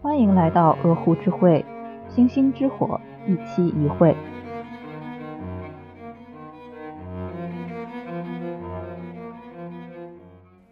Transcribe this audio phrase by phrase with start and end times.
[0.00, 1.64] 欢迎来到鹅湖之会，
[2.08, 4.16] 星星之火，一期一会。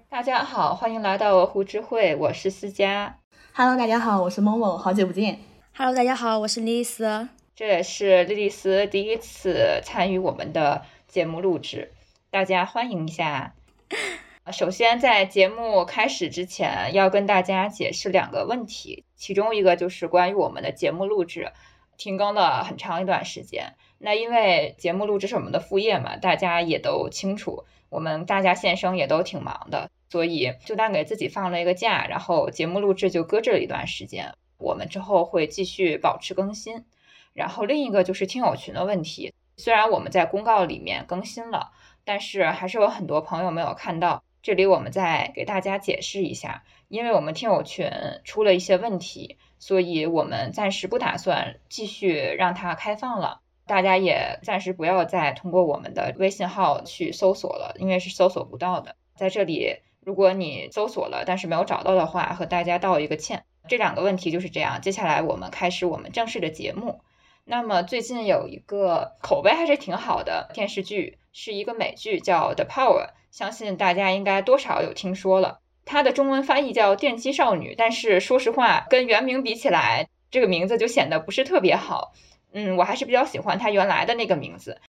[0.08, 3.16] 大家好，欢迎来到鹅湖之会，我是思佳。
[3.52, 5.40] Hello，大家好，我是某某，好久不见。
[5.76, 7.28] Hello，大家好，我是莉莉丝。
[7.56, 11.90] 这也是莉莉丝第一次参与我们的节目录制，
[12.30, 13.54] 大家欢迎一下。
[14.52, 21.52] 首先，在节目开始之前，要跟大家解释两个问题，其中一个就是关于我们的节目录制
[21.96, 23.74] 停更了很长一段时间。
[23.98, 34.32] 那因为节目录制是我们的副业嘛，大家也都清楚，我们大家现生也都挺忙的，所以就当给自己放了一个假，然后节目录制就搁置了一段时间。
[34.58, 36.84] 我们之后会继续保持更新。
[37.32, 41.72] 然后另一个就是听友群的问题，虽然我们在公告里面更新了，
[42.04, 44.22] 但是还是有很多朋友没有看到。
[44.46, 47.90] 这里我们再给大家解释一下，因为我们听友群
[48.22, 53.40] 出了一些问题，所以我们暂时不打算继续让它开放了。
[53.66, 58.94] 大家也暂时不要再通过我们的微信号去搜索了，因为是搜索不到的。
[59.16, 63.44] 在这里，如果你搜索了但是没有找到的话，和大家道一个歉。
[63.66, 64.80] 这两个问题就是这样。
[64.80, 67.00] 接下来我们开始我们正式的节目。
[67.44, 75.60] 那么最近有一个口碑还是挺好的电视剧，是一个美剧，叫《The Power》，相信大家应该多少有听说了。
[75.84, 82.14] 它的中文翻译叫《电击少女》，但是说实话，跟原名比起来，这个名字就显得不是特别好。
[82.54, 84.80] 嗯，我还是比较喜欢它原来的那个名字。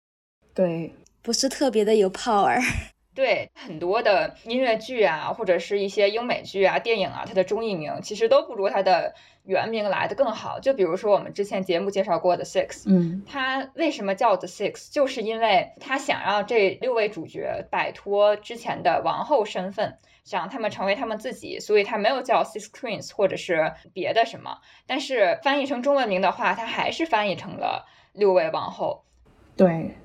[0.54, 2.58] 对，不是特别的有 power。
[3.14, 9.14] 对，很多的音乐剧啊，或者是一些英美剧啊、电影啊，它的中译名其实都不如它的
[9.48, 10.60] 原名来的更好。
[10.60, 24.60] 就比如说我们之前节目介绍过的《Six》，嗯，它为什么叫 The Six，就是因为他想让这六位主角摆脱之前的王后身份，想让他们成为他们自己，所以他没有叫 Six Queens 或者是别的什么。
[24.86, 29.04] 但是翻译成中文名的话，它还是翻译成了六位王后。
[29.56, 29.96] 对。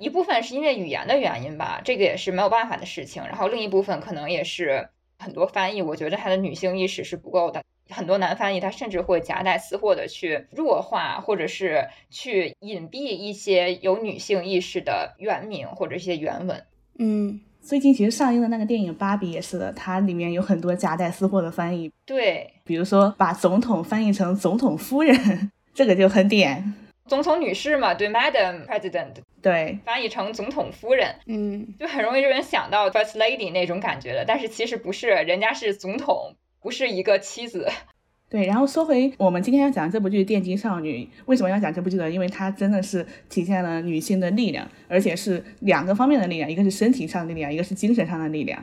[0.00, 3.20] 一部分是因为语言的原因吧，这个也是没有办法的事情。
[3.26, 4.88] 然后另一部分可能也是
[5.18, 7.64] 很多翻译，我觉得他的女性意识是不够的。
[7.90, 16.64] 很多男翻译他甚至会夹带私货的去弱化，或者是去隐蔽一些有女性意识的原名或者一些原文。
[16.98, 21.92] 嗯，最近其实上映的那个电影《芭比》也是的，它里面有很多夹带私货的翻译。
[22.04, 26.74] 对，比如说把总统翻译成总统夫人， 这个就很点。
[27.06, 34.24] 总统女士嘛，对，Madam President，对，翻译成总统夫人，嗯，就很容易让人想到 First Lady 那种感觉的。
[34.26, 37.68] 但是其实不是，人家是总统，不是一个妻子。
[38.30, 42.10] 对，然后说回我们今天要讲这部剧《电击少女》，为什么要讲这部剧呢？
[42.10, 48.62] 因为它真的是体现了女性的力量，而且是两个方面的力量，一个是身体上的力量，一个是精神上的力量。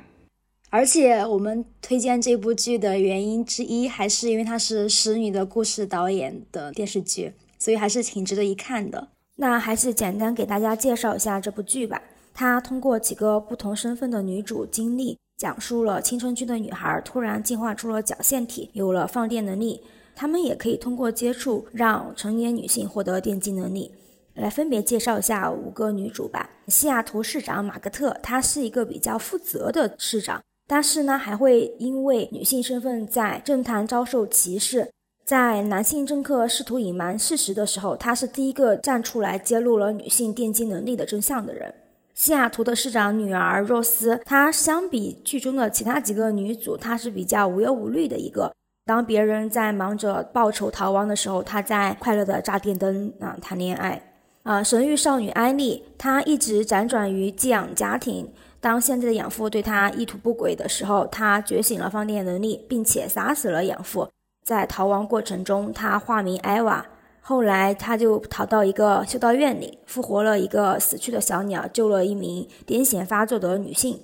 [0.70, 7.32] 而且我们推荐这部剧的原因之一，还是因为它是使女的故事导演的电视剧。
[7.58, 9.08] 所以还是挺值得一看的。
[9.38, 12.00] 那还是简单给大家介绍一下这部剧吧。
[12.34, 19.82] 它通过几个不同身份的女主经历，讲述了青春期的女孩突然进化出了绞线体，有了放电能力。
[20.16, 23.92] 她们也可以通过接触让成年女性获得电击能力。
[24.34, 26.50] 来分别介绍一下五个女主吧。
[26.68, 34.90] 西雅图市长马格特，她是一个比较负责的市长，但是呢，还会因为女性身份在政坛遭受歧视。
[35.26, 41.74] 在男性政客试图隐瞒事实的时候，他是第一个站出来揭露了女性电击能力的真相的人。
[42.16, 48.54] 西雅图的市长女儿若斯，她相比剧中的其他几个女主，她是比较无忧无虑的一个。
[48.86, 54.02] 当别人在忙着报仇逃亡的时候，她在快乐的炸电灯啊谈恋爱。
[54.44, 58.32] 啊，神域少女艾丽，她一直辗转于寄养家庭。
[58.62, 64.08] 当现在的养父对她意图不轨的时候，她觉醒了放电能力，并且杀死了养父。
[64.46, 66.86] 在逃亡过程中，她化名艾娃。
[67.28, 74.00] 后来，他就逃到一个修道院里，复活了一个死去的小鸟，救了一名癫痫发作的女性。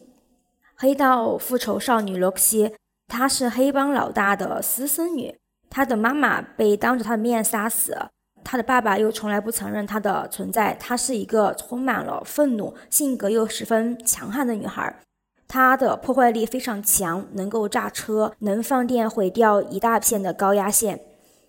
[0.76, 2.74] 黑道复仇少女罗克西，
[3.08, 5.36] 她是黑帮老大的私生女，
[5.70, 7.96] 她的妈妈被当着她的面杀死，
[8.44, 10.74] 她的爸爸又从来不承认她的存在。
[10.80, 15.00] 她是一个充满了愤怒、性格又十分强悍的女孩。
[15.48, 21.02] 她的破坏力非常强，能够炸车，能放电毁掉一大片的高压线。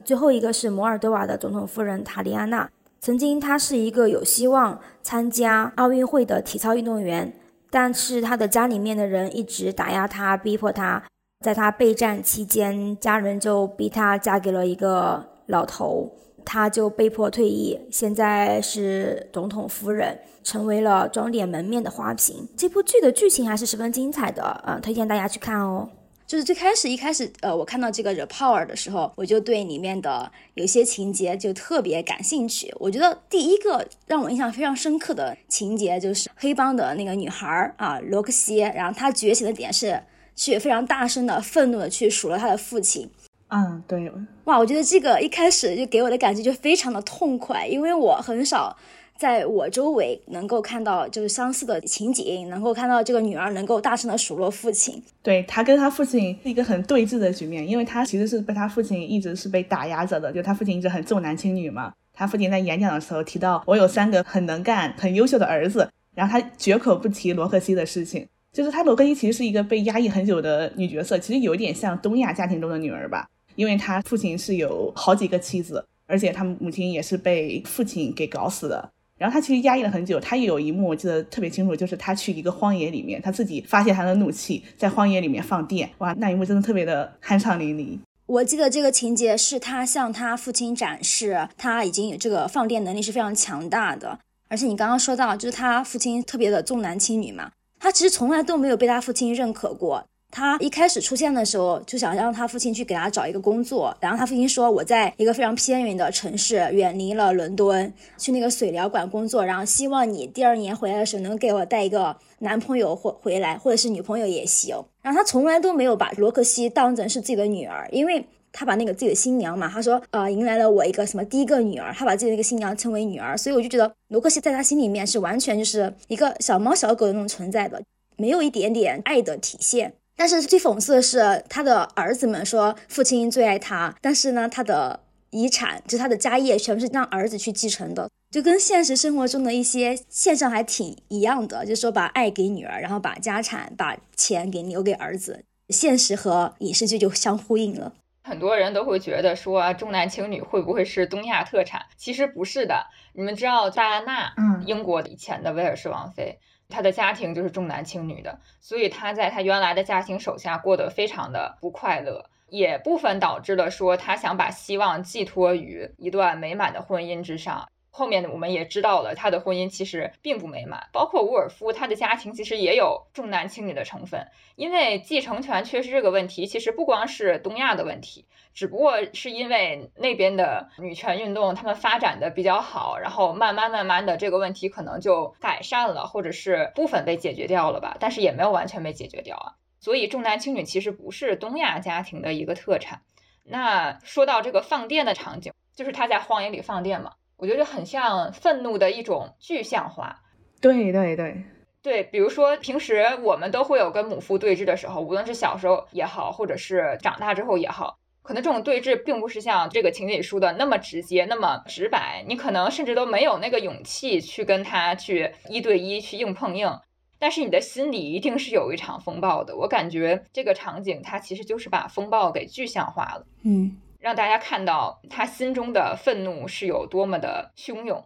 [0.05, 2.69] 最后一个是摩尔多瓦的总统夫人塔利安娜，
[3.01, 7.33] 曾经她是一个有希望参加奥运会的体操运动员，
[7.71, 11.03] 但是她的家里面的人一直打压她，逼迫她。
[11.45, 16.13] 在她备战期间，家人就逼她嫁给了一个老头，
[16.45, 20.19] 她就被迫退役，现在是总统夫人。
[20.45, 22.49] 成为了装点门面的花瓶。
[22.57, 25.89] 这部剧的剧情还是十分精彩的，呃，推荐大家去看哦。
[26.33, 32.75] 就是最开始一开始，呃，我看到这个《The Power》的时候，我就对里面的有些情节就特别感兴趣。
[32.79, 40.03] 我觉得第一个让我印象非常深刻的情节就是黑帮的那个女孩儿啊，罗克西，然后她觉醒的点是
[40.35, 43.11] 去非常大声的、愤怒的去数落她的父亲。
[43.49, 44.11] 嗯，对。
[44.45, 48.75] 哇，我觉得这个一开始就给我的感觉就非常的痛快，因为我很少。
[49.19, 61.93] 在我周围能够看到就是相似的情景，能够看到这个女儿能够大声的数落父亲，对他跟他父亲是一个很对峙的局面，因为他其实是被他父亲一直是被打压着的，就他父亲一直很重男轻女嘛。
[62.13, 78.91] 他父亲在演讲的时候提到我有三个很能干、很优秀的儿子，然后他绝口不提罗克西的事情，就是他罗克西其实是一个被压抑很久的女角色，其实有点像东亚家庭中的女儿吧，因为他父亲是有好几个妻子，而且他母亲也是被父亲给搞死的。
[79.23, 87.97] 然后他其实压抑了很久，他也有一幕我记得特别清楚，就是他去一个荒野里面，他自己发泄他的怒气，在荒野里面放电，哇，那一幕真的特别的酣畅淋漓。
[88.27, 100.05] 我记得这个情节是他向他父亲展示他已经有这个放电能力是非常强大的，而且你刚刚说到就是他父亲特别的重男轻女嘛，他其实从来都没有被他父亲认可过。
[100.35, 127.83] 他一开始出现的时候，就想让他父亲去给他找一个工作，然后他父亲说：“我在一个非常偏远的城市，远离了伦敦，去那个水疗馆工作，然后希望你第二年回来的时候能给我带一个男朋友或回来，或者是女朋友也行。”然后他从来都没有把罗克西当成是自己的女儿，因为他把那个自己的新娘嘛，他说：“呃，迎来了我一个什么第一个女儿。”他把自己的那个新娘称为女儿，所以我就觉得罗克西在他心里面是完全就是一个小猫小狗的那种存在的，
[128.17, 129.93] 没有一点点爱的体现。
[130.17, 135.01] 但是最讽刺的是，他的儿子们说父亲最爱他，但是呢，他的
[135.31, 147.93] 遗产就是他的家业全部是让儿子去继承的，就跟现实生活中的一些现象还挺一样的，就是说把爱给女儿，然后把家产、把钱给留给儿子，现实和影视剧就相呼应了。
[148.25, 151.87] 很多人都会觉得说重男轻女会不会是东亚特产？
[151.97, 152.87] 其实不是的。
[153.15, 156.39] 你们知道戴安娜，嗯，英国以前的威尔士王妃。
[156.73, 167.69] 他的家庭就是重男轻女的，所以他在他原来的家庭手下过得非常的不快乐，也部分导致了说他想把希望寄托于一段美满的婚姻之上。
[167.95, 174.27] 后面我们也知道了，他的婚姻其实并不美满，包括伍尔夫，他的家庭其实也有重男轻女的成分。
[174.57, 178.25] 因为继承权缺失这个问题，其实不光是东亚的问题，
[178.55, 189.55] 只不过是因为那边的女权运动他们发展的比较好，然后慢慢慢慢的这个问题可能就改善了，或者是部分被解决掉了吧，但是也没有完全被解决掉啊。
[189.81, 193.03] 所以重男轻女其实不是东亚家庭的一个特产。
[193.45, 197.13] 那说到这个放电的场景，就是他在荒野里放电嘛。
[197.37, 200.21] 我觉得很像愤怒的一种具象化，
[200.61, 201.43] 对对对
[201.83, 216.79] 对，比如说平时我们都会有跟母父对峙的时候，无论是小时候也好，或者是长大之后也好，可能这种对峙并不是像这个情景里说的那么直接、那么直白，你可能甚至都没有那个勇气去跟他去一对一去硬碰硬，
[217.19, 219.57] 但是你的心里一定是有一场风暴的。
[219.57, 223.77] 我感觉这个场景它其实就是把风暴给具象化了，嗯。
[223.99, 228.05] 让大家看到他心中的愤怒是有多么的汹涌。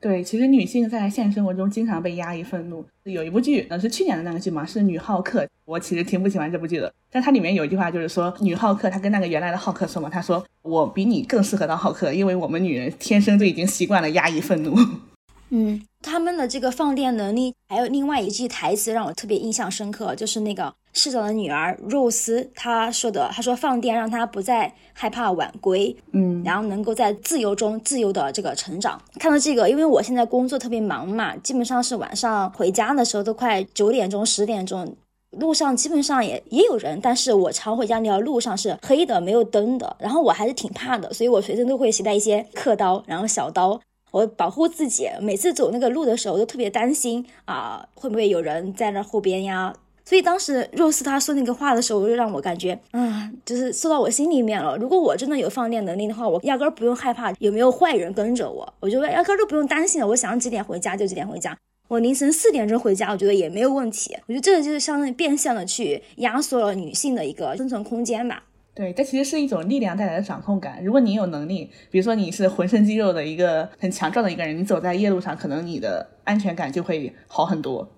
[0.00, 2.84] 对，其实女性在现实生活中经常被压抑愤怒。
[3.04, 5.42] 有一部剧，呃，是去年的那个剧嘛，是《女浩克》。
[5.64, 14.76] 我其实挺不喜欢这部剧的，但它里面有一句话，就是说女浩克她跟那个原来的浩克说嘛，她说我比你更适合当浩克，因为我们女人天生就已经习惯了压抑愤怒。
[15.50, 28.98] 嗯，他们的这个放电能力，还有另外一句台词让我特别印象深刻，就是那个市长的女儿肉丝她说的，她说放电让她不再害怕晚归，嗯，然后能够在自由中自由的这个成长。
[29.18, 34.96] 看到这个，因为我现在工作特别忙嘛，基本上是晚上回家的时候都快九点钟十点钟，
[35.32, 43.78] 路上基本上也也有人，但是我常回家那条路上是黑的，没有灯的，然后我还是挺怕的，所以我随身都会携带一些刻刀，然后小刀。
[44.12, 49.74] 我保护自己，每次走那个路的时候都特别担心啊，会不会有人在那后边呀？
[50.06, 54.76] 所以当时若斯他说那个话的时候，就让我感觉啊，就是说到我心里面了。
[54.76, 60.06] 如果我真的有放电能力的话，我压根儿不用害怕有没有坏人跟着我，我觉得压根儿都不用担心了。
[60.06, 61.58] 我想几点回家就几点回家，
[61.88, 64.16] 我凌晨四点钟回家，我觉得也没有问题。
[64.28, 68.44] 我觉得这个就是相当于变相的去压缩了女性的一个生存空间吧。
[68.76, 70.84] 对，这其实是一种力量带来的掌控感。
[70.84, 77.88] 如果你有能力，比如说你是浑身肌肉的一个很强壮的一个人，你走在夜路上，可能你的安全感就会好很多。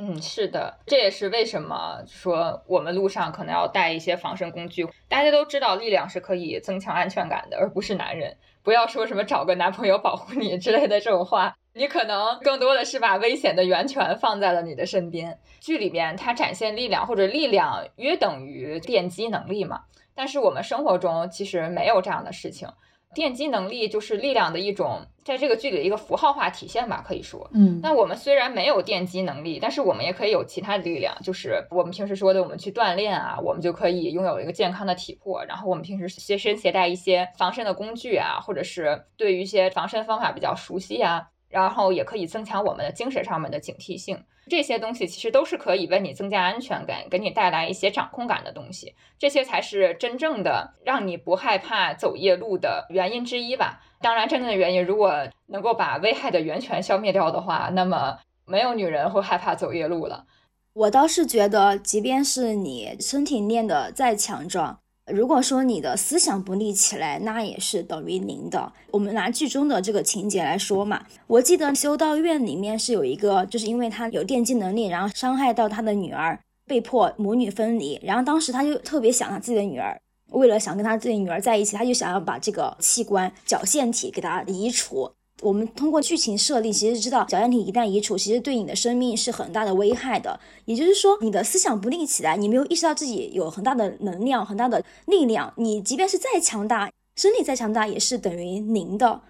[0.00, 4.88] 嗯，是的，这也是为什么说我们路上可能要带一些防身工具。
[5.08, 8.36] 大家都知道，力量是可以增强安全感的，而不是男人。
[8.62, 15.36] 不要说什么找个男朋友保护你之类的这种话，你可能更多的是把危险的源泉放在了你的身边。
[15.58, 19.82] 剧里边它展现力量或者力量约等于电击能力嘛，
[20.14, 22.68] 但是我们生活中其实没有这样的事情。
[23.14, 27.48] 电击能力就是力量的一种，在这个剧里的一个符号化体现吧，可以说。
[27.54, 35.44] 嗯，那我们虽然没有电击能力，但是我们也可以有其他的力量，就是我们平时说的，我们去锻炼啊，我们就可以拥有一个健康的体魄。
[35.44, 44.22] 然后我们平时随身携带一些防身的工具啊，或者是对于一些防身方法比较熟悉啊，然后也可以增强我们的精神上面的警惕性。
[44.48, 48.94] 这些东西其实都是可以为你增加安全感，给你带来一些掌控感的东西。
[49.18, 53.80] 这些才是真正的让你不害怕走夜路的原因之一吧。
[54.00, 60.24] 当然，真正的原因如果能够把危害的源泉消灭掉的话，那么没有女人会害怕走夜路了。
[60.72, 64.80] 我倒是觉得，即便是你身体练得再强壮。
[65.10, 68.72] 如果说你的思想不立起来，那也是等于零的。
[68.90, 77.98] 我们拿剧中的这个情节来说嘛，我记得修道院里面是有一个，就是因为他有电击能力，然后伤害到他的女儿，被迫母女分离。
[78.02, 79.98] 然后当时他就特别想他自己的女儿，
[80.30, 85.10] 为了想跟他自己女儿在一起，他就想要把这个器官绞腺体给他移除。
[85.40, 90.38] 我们通过剧情设立，其实知道矫健体一旦移除，其实对你的生命是很大的危害的。
[90.64, 99.20] 也就是说，你的思想不立起来，你没有意识到自己有很大的能量、很大的力量，你即便是再强大，身体再强大，也是等于零的。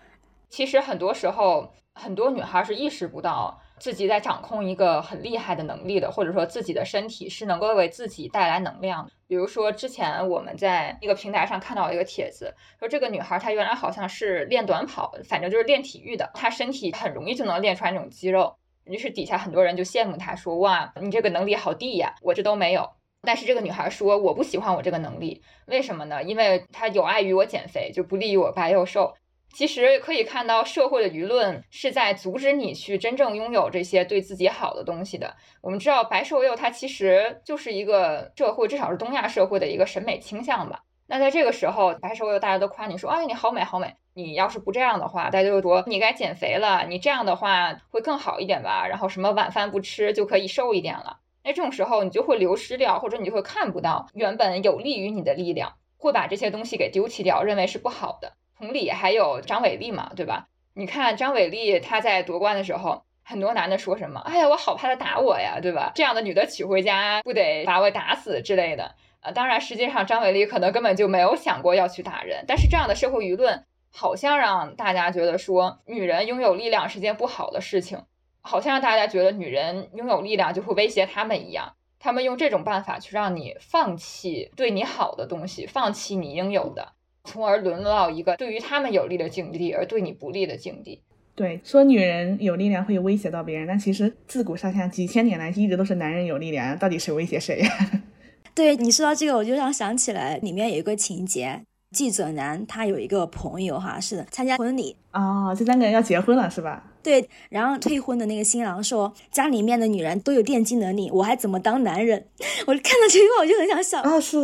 [0.49, 3.61] 其实很多时候，很多女孩是意识不到。
[3.79, 9.11] 自己在掌控一个很厉害的能力的，或者说自己的身体是能够为自己带来能量。
[9.27, 18.55] 比如说，之前我们在一个平台上看到一个帖子，说这个女孩她原来好像是练短跑，反正就是练体育的，她身体很容易就能练出来那种肌肉。
[18.85, 22.89] 于是底下很多人就羡慕她，说哇，你这个能力好低呀，我这都没有。
[23.23, 26.23] 但是这个女孩说，我不喜欢我这个能力，为什么呢？
[26.23, 29.13] 因为它有碍于我减肥，就不利于我白又瘦。
[29.53, 35.37] 其实可以看到，社会的舆论是在阻止你去真正拥有这些对自己好的东西的。
[35.61, 40.85] 我们知道，白瘦幼它其实就是一个社会，至少是东亚社会的一个审美倾向吧。
[41.07, 43.97] 那在这个时候，白瘦幼大家都夸你说，哎，你好美，好美。
[44.15, 46.85] 你要是不这样的话，大家就说你该减肥了。
[46.89, 48.87] 你这样的话会更好一点吧？
[48.87, 51.21] 然后什么晚饭不吃就可以瘦一点了。
[51.43, 58.35] 那这种时候，你就会流失掉，或者你就会看不到原本有利于你的力量，会把这些东西给丢弃掉，认为是不好的。
[58.59, 60.49] 同理，还有张伟丽嘛，对吧？
[60.75, 64.19] 你看张伟丽，她在夺冠的时候，很多男的说什么？
[64.21, 65.93] 哎呀，我好怕他打我呀，对吧？
[65.95, 68.97] 这样的女的娶回家，不得把我打死之类的。
[69.21, 78.03] 呃，当然，实际上张伟丽可能根本就没有想过要去打人，但是这样的社会舆论，好像让大家觉得说，女人拥有力量是件不好的事情，
[78.41, 81.75] 好像让大家觉得女人拥有力量就会威胁他们一样。
[82.01, 86.93] 他们用这种办法去让你放弃对你好的东西，放弃你应有的。
[87.29, 91.01] 从而沦落到一个对于他们有利的境地，而对你不利的境地。
[91.35, 97.69] 对，说女人有力量会威胁到别人，但其实自古上下几千年来一直都是男人有力量，到底谁威胁谁呀？
[98.55, 101.61] 对你说到这个，我就让想起来里面有一个情节。
[101.91, 106.85] 记者男他有一个朋友哈，是参加婚礼啊，这三个人要结婚了是吧？
[107.03, 112.27] 对，然后退婚的那个新郎说家里面的女人都有电击能力，我还怎么当男人？
[112.67, 114.21] 我看到这句话我就很想笑啊！
[114.21, 114.39] 是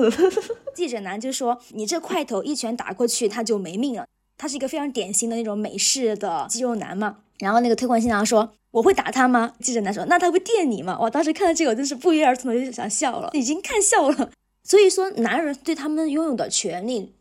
[0.75, 4.07] 记者男就说你这块头一拳打过去他就没命了，
[4.39, 7.19] 他是一个非常典型的那种美式的肌肉男嘛。
[7.41, 9.53] 然后那个退婚新郎说我会打他吗？
[9.61, 10.97] 记者男说那他会电你吗？
[10.99, 14.31] 我当时看到这个我真是不约而同的就想笑了，已经看笑了。
[14.63, 17.13] 所以说男人对他们拥有的权利。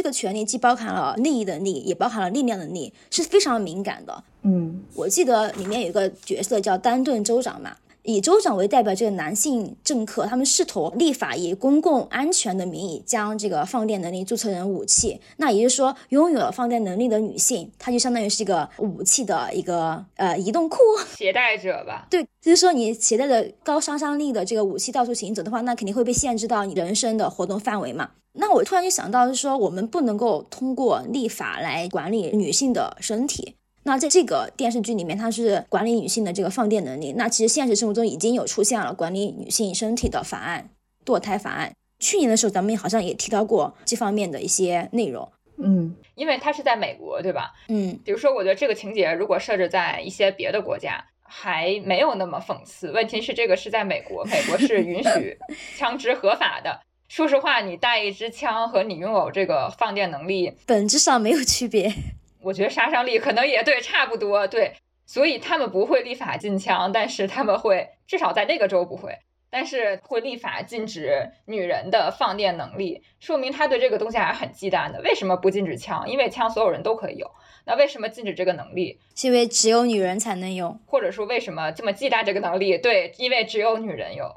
[0.00, 4.24] 这个权利既包含了利益的利，也包含了力量的力，是非常敏感的。
[4.44, 7.76] 嗯，我记得里面有一个角色叫丹顿州长嘛。
[8.02, 15.20] 以州长为代表，这个男性政客，他们试图立法以公共安全的名义将这个放电能力注册成武器。
[15.36, 20.78] 那也就是说，拥有了放电能力的女性，她就相当于是一个武器的一个呃移动库
[21.14, 22.06] 携带者吧？
[22.08, 28.08] 对，就是说你携带的高杀伤力的这个武器到处行走的话，那肯定会被限制到你人生的活动范围嘛。
[28.32, 33.56] 那我突然就想到，是说我们不能够通过立法来管理女性的身体。
[33.82, 37.14] 那在这个电视剧里面，它是管理女性的这个放电能力。
[37.16, 40.70] 那其实现实生活中已经有出现了管理女性身体的法案——
[41.04, 41.72] 堕胎法案。
[41.98, 45.30] 去年的时候，咱们好像也提到过这方面的一些内容。
[45.56, 47.52] 嗯，因为它是在美国，对吧？
[47.68, 52.92] 嗯，比如说，我觉得这个情节如果设置在一些别的国家，还没有那么讽刺。
[52.92, 55.36] 问题是，这个是在美国，美国是允许
[55.76, 56.80] 枪支合法的。
[57.10, 61.92] 说实话，你带一支枪和你拥有这个放电能力，本质上没有区别。
[62.40, 64.74] 我觉得杀伤力可能也对，差不多对。
[65.06, 69.18] 所以他们不会立法禁枪，但是他们会至少在那个州不会，
[69.50, 75.00] 但是会立法禁止女人的放电能力，说明他对这个东西还是很忌惮的。
[75.02, 76.08] 为什么不禁止枪？
[76.08, 77.28] 因为枪所有人都可以有。
[77.64, 79.00] 那为什么禁止这个能力？
[79.16, 82.78] 是因为只有女人才能有，或者说为什么这么忌惮这个能力？
[82.78, 84.36] 对，因为只有女人有。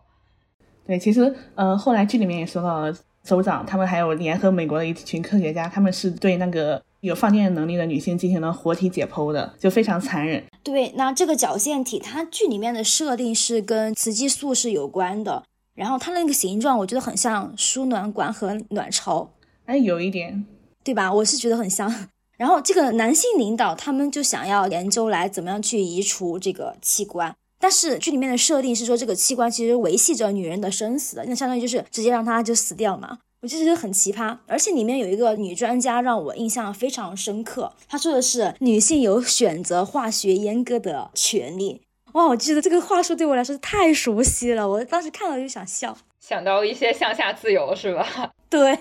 [0.85, 10.43] 对，其实呃，后来剧里面也说到了，首长他们还有联合美国的一群科学家，他们是对那个有放电能力的女性进行了活体解剖的，就非常残忍。
[10.61, 19.31] 对，那这个矫健体，它剧里面的设定是跟雌激素是有关的，然后它那个形状，我觉得很像输卵管和卵巢，
[19.65, 20.45] 哎，有一点，
[20.83, 21.13] 对吧？
[21.13, 22.09] 我是觉得很像。
[22.35, 27.33] 然后这个男性领导他们就想要研究来怎么样去移除这个器官。
[27.63, 33.19] 但是剧里面的设定是说，这个器官其实维系着女人的生死的，那相当于就是直接让她就死掉嘛。
[33.41, 34.37] 我就觉得很奇葩。
[34.47, 41.79] 而且里面有一个女专家让我印象非常深刻，她说的是女性有选择化学阉割的权利。
[42.11, 48.33] 哇，我记得这个话术对我来说太熟悉了，我当时看了就想笑，想到一些向下自由是吧？
[48.51, 48.77] 对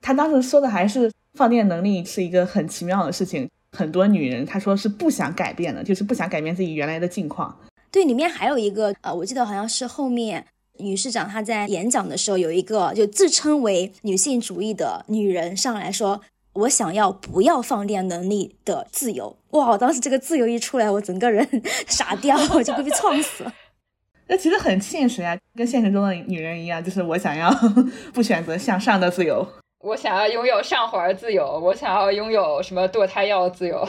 [0.00, 3.46] 她当时说的还是放电能力是一个很奇妙的事情，
[3.76, 7.54] 很多女人她说是不想改变的，就是不想改变自己原来的境况。
[7.92, 10.46] 对，里面还有一个，呃，我记得好像是后面
[10.78, 16.22] 女市长她在演讲的时候，有一个就自称为女性主义的女人上来说，
[16.54, 19.36] 我想要不要放电能力的自由。
[19.50, 21.46] 哇，当时这个自由一出来，我整个人
[21.86, 23.52] 傻掉，我就被撞死了。
[24.26, 27.54] 那其实很现实呀，跟现实中的女人一样，就是我想要
[28.14, 29.46] 不选择向上的自由，
[29.80, 33.86] 我想要拥有上环自由，我想要拥有什么堕胎药自由。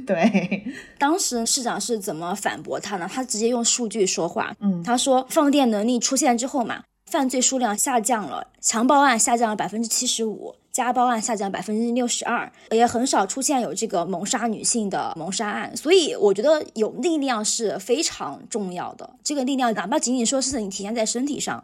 [0.06, 0.64] 对，
[0.98, 3.08] 当时市长是怎么反驳他呢？
[3.12, 4.54] 他直接用数据说话。
[4.60, 15.76] 嗯，他说放电能力出现之后嘛，犯罪数量下降了，强暴案下降了百分之七十五，家暴案下降百分之六十二，也很少出现有这个谋杀女性的谋杀案。
[15.76, 19.08] 所以我觉得有力量是非常重要的。
[19.22, 21.62] 这个力量哪怕仅仅说是你体现在身体上，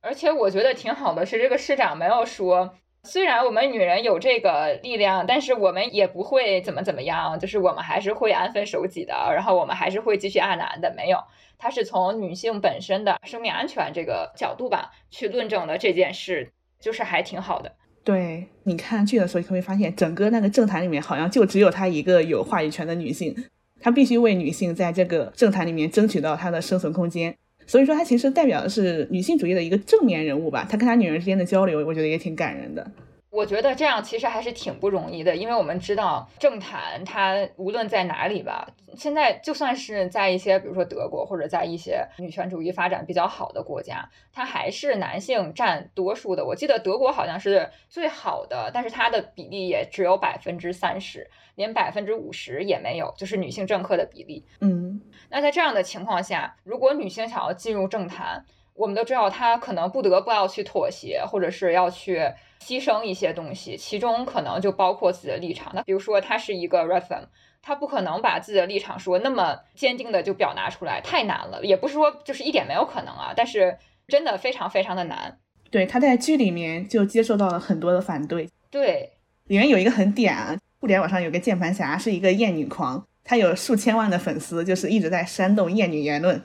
[0.00, 2.74] 而且我觉得挺好的是，这个市长没有说。
[3.04, 10.94] 虽然我们女人有这个力量，但是我们也不会怎么怎么样，就是我们还是会安分守己的，然后我们还是会继续爱男的。
[10.96, 11.18] 没有，
[11.58, 17.72] 他是从女性本身的生命安全这个角度吧去论证的这件事，就是还挺好的。
[18.04, 23.34] 对，你看剧的时候，你会发现整个那个政坛里面好像就只有她一个有话语权的女性，
[23.80, 27.36] 她必须为女性在这个政坛里面争取到她的生存空间。
[27.66, 30.66] 所以说，他其实代表的是女性主义的一个正面人物吧。
[30.68, 32.90] 他跟他女人之间的交流，我觉得也挺感人的。
[33.32, 46.44] 我觉得这样其实还是挺不容易的，因为我们知道政坛它无论在哪里吧，现在就算是在一些比如说德国或者在一些女权主义发展比较好的国家，它还是男性占多数的。
[46.44, 54.44] 我记得德国好像是最好的，但是它的比例也只有百分之三十，连百分之五十也没有，就是女性政客的比例。
[54.60, 62.30] 嗯，那在这样的情况下，如果女性想要进入政坛，我们都知道她可能不得不要去妥协，或者是要去。
[62.62, 65.72] 牺牲一些东西，其中可能就包括自己的立场。
[65.74, 67.24] 那比如说，他是一个 red fem，
[67.60, 71.64] 他不可能把自己的立场说那么坚定的就表达出来，太难了。
[71.64, 75.38] 也不是说就是一点没有可能啊，但是真的非常非常的难。
[75.70, 78.48] 对，他在剧里面就接受到了很多的反对。
[78.70, 79.10] 对，
[79.48, 86.42] 里面有一个很点啊，互联网上有个键盘侠是一个厌女狂，他有数千万的粉丝，就是一直在煽动厌女言论，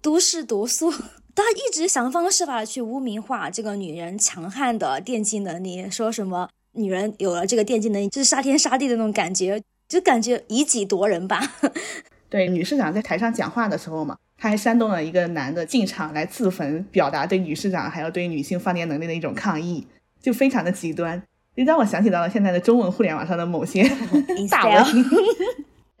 [0.00, 0.92] 都市毒素。
[1.34, 11.40] 他一直想方设法的去污名化这个女人强悍的电击能力，说什么女人有了这个电击能力就是杀天杀地的那种感觉，就感觉以己夺人吧。
[12.28, 19.86] 对，女市长在台上讲话的时候嘛，他还煽动了一个男的进场来自焚，表达对女市长还有对女性放电能力的一种抗议，
[20.20, 21.22] 就非常的极端，
[21.56, 23.88] 就让我想起到了现在的中文互联网上的某些
[24.50, 24.84] 大文。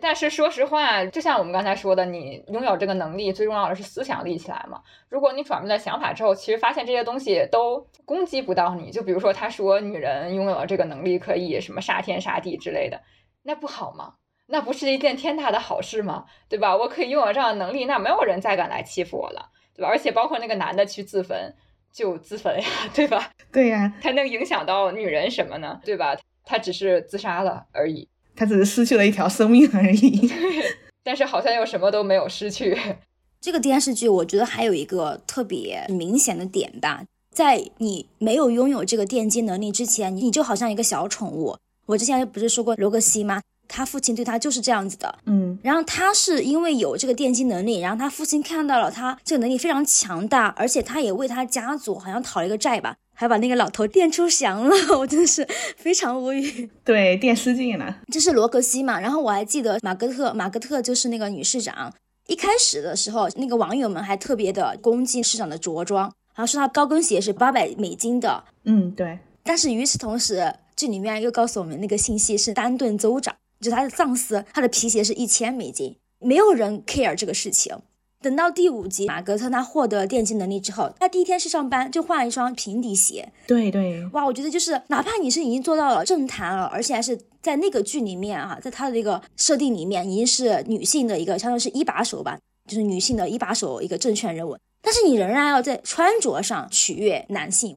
[0.00, 4.80] 但是说实话，就像我们刚才说的，你拥有这个能力，最重要的是思想立起来嘛。
[5.08, 8.92] 如果你转变了想法之后，其实发现这些东西都攻击不到你。
[8.92, 13.00] 就比如说，他说女人拥有了这个能力，可以什么杀天杀地之类的，
[13.42, 14.14] 那不好吗？
[14.46, 16.26] 那不是一件天大的好事吗？
[16.48, 16.76] 对吧？
[16.76, 19.88] 我可以拥有这样的能力，那没有人再敢来欺负我了，对吧？
[19.88, 21.52] 而且包括那个男的去自焚，
[21.92, 23.30] 就自焚呀， 对吧？
[23.50, 25.80] 对呀，他能影响到女人什么呢？
[25.84, 26.16] 对吧？
[26.44, 28.08] 他只是自杀了而已。
[28.38, 30.30] 他只是失去了一条生命而已，
[31.02, 32.78] 但是好像又什么都没有失去。
[33.42, 37.02] 这个电视剧我觉得还有一个特别明显的点吧，
[37.34, 41.56] 在你没有拥有这个电击能力之前，你就好像一个小宠物。
[41.86, 43.42] 我之前不是说过罗格西吗？
[43.66, 45.58] 他父亲对他就是这样子的，嗯。
[45.62, 52.96] 然后他是因为有这个电击能力，然后他父亲看到了他这个能力非常强大，而且他也为他家族好像讨了一个债吧。
[53.20, 55.44] 还把那个老头电出翔了， 我真的是
[55.76, 56.70] 非常无语。
[56.84, 57.98] 对，电失禁了。
[58.12, 59.00] 这是罗格西嘛？
[59.00, 61.92] 然后我还记得马格特，马格特就是那个女市长。
[62.28, 66.04] 一开始的时候，那个网友们还特别的攻击市长的着装，
[66.36, 68.44] 然后说他高跟鞋是八百美金的。
[68.62, 69.18] 嗯，对。
[69.42, 77.76] 但是与此同时，这里面又告诉我们那个信息是丹顿州长，就他的上司，他的皮鞋是一千美金，没有人 care 这个事情。
[78.20, 83.32] 等到第五集，马格特他获得电击能力之后，他第一天去上班就换了一双平底鞋。
[83.46, 97.76] 对对，哇，我觉得就是哪怕你是已经做到了政坛了，而且还是在那个剧里面啊，在他的那个设定里面已经是女性的一个，相当于是一把手吧，就是女性的一把手一个政权人物，但是你仍然要在穿着上取悦男性，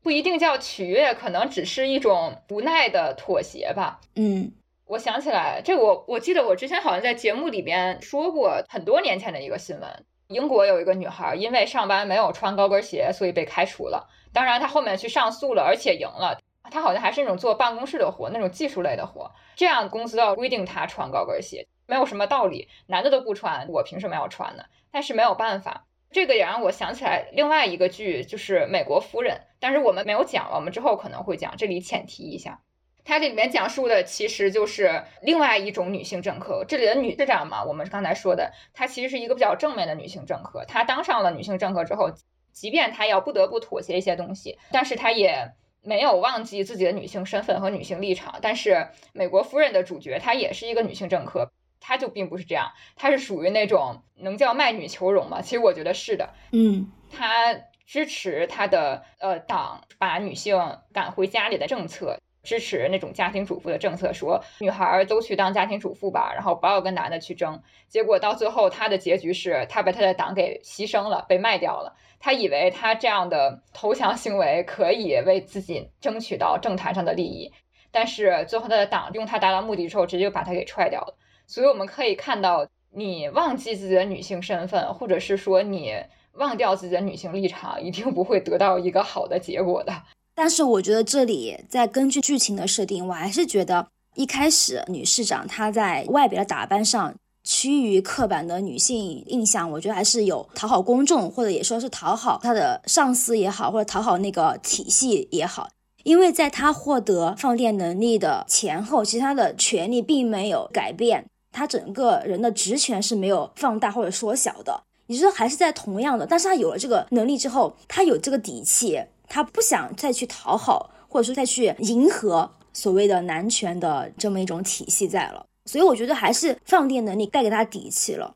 [0.00, 4.00] 不一定叫取悦，可能只是一种无奈的妥协吧。
[4.14, 4.52] 嗯。
[4.92, 10.04] 我想起来，这我我记得我之前好像在节目里边说过很多年前的一个新闻。
[10.28, 14.06] 英国有一个女孩因为上班没有穿高跟鞋，所以被开除了。
[14.34, 16.38] 当然，她后面去上诉了，而且赢了。
[16.70, 19.32] 她好像还是那种做办公室的活，那种技术类的活。
[19.56, 22.68] 这样公司要规定她穿高跟鞋，没有什么道理。
[22.88, 24.64] 男的都不穿，我凭什么要穿呢？
[24.90, 29.36] 但是没有办法，这个也让我想起来另外一个剧，就是《美国夫人》。
[29.58, 32.60] 但是我们没有讲，我们之后可能会讲，这里浅提一下。
[33.04, 36.64] 它这里面讲述的其实就是另外一种女性政客。
[36.68, 40.64] 这里的女市长嘛，我们刚才说的，她其实是一个比较正面的女性政客。
[40.66, 42.10] 她当上了女性政客之后，
[42.52, 48.38] 即便她要不得不妥协一些东西，但是她也没有忘记自己的女性身份和女性立场。
[48.40, 48.70] 但是
[49.12, 55.40] 《美国夫人》的主角她也是一个女性政客，她就并不是这样，她是属于那种能叫卖女求荣吗？
[55.42, 56.30] 其实我觉得是的。
[56.52, 57.52] 嗯，她
[57.84, 62.16] 支持她的呃党把女性赶回家里的政策。
[62.42, 67.60] 支持那种家庭主妇的政策，说女孩都去当家庭主妇吧，然后不要跟男的去争。
[67.88, 71.94] 结果到最后，他的结局是他把他的党给牺牲了，被卖掉了。
[72.18, 77.52] 他以为他这样的投降行为可以为自己争取到政坛上的利益，
[77.90, 81.16] 但是最后他的党用他达到目的之后，直接就把他给踹掉了。
[81.46, 85.94] 所以我们可以看到，你忘记自己的女性身份，或者是说你
[86.34, 89.92] 忘掉自己的女性立场，一定不会得到一个好的结果的。
[90.34, 97.14] 但是我觉得这里在根据剧情的设定，我还是觉得一开始女市长她在外表的打扮上
[97.44, 105.68] 趋于刻板的女性印象，我觉得还是有讨好公众，或者也说是讨好她的上司也好，或者讨好那个体系也好。
[106.02, 116.26] 因为在她获得放电能力的前后，其实她的权利并没有改变，她整个人的职权是没有放大或者缩小的，也就是还是在同样的。
[116.26, 118.98] 但是她有了这个能力之后，她有这个底气。
[119.32, 128.34] 他不想再去讨好，或者说再去迎合所谓的男权的这么一种体系在了，所以我觉得还是放电能力带给他底气了。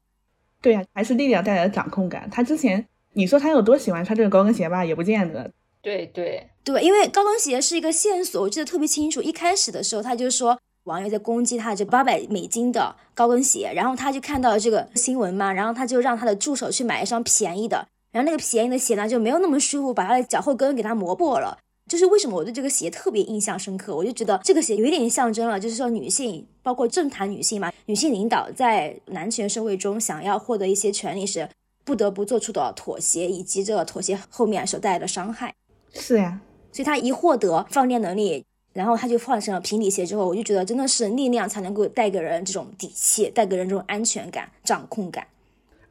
[0.63, 2.27] 对呀，还是力量带来的掌控感。
[2.31, 2.83] 他之前
[3.13, 5.53] 你说他有多喜欢穿这个高跟鞋吧，也不见得。
[5.83, 9.21] 对对对，因为高跟鞋是一个线索，我记得特别清楚。
[9.21, 17.87] 一开始的时候，他就说网友在攻击他这八百美金的高跟鞋，然后他就看到了这个新闻嘛，然后他就让他的助手去买一双便宜的。
[18.17, 21.59] 然后那个便宜的鞋呢就没有那么舒服，把他的脚后跟给他磨破了。
[21.87, 23.95] 就是为什么我对这个鞋特别印象深刻？
[23.95, 31.47] 我就觉得这个鞋有一点象征了，就是说女性，包括政坛女性嘛，女性领导在男权社会中想要获得一些权利时，
[31.85, 35.55] 不得不做出的妥协，以及这个妥协后面所带来的伤害。
[35.93, 36.41] 是呀，
[36.73, 45.27] 所以他一获得放电能力，然后他就换成了平底鞋之后，我就觉得真的是力量才能够带给人这种底气，带给人这种安全感、掌控感。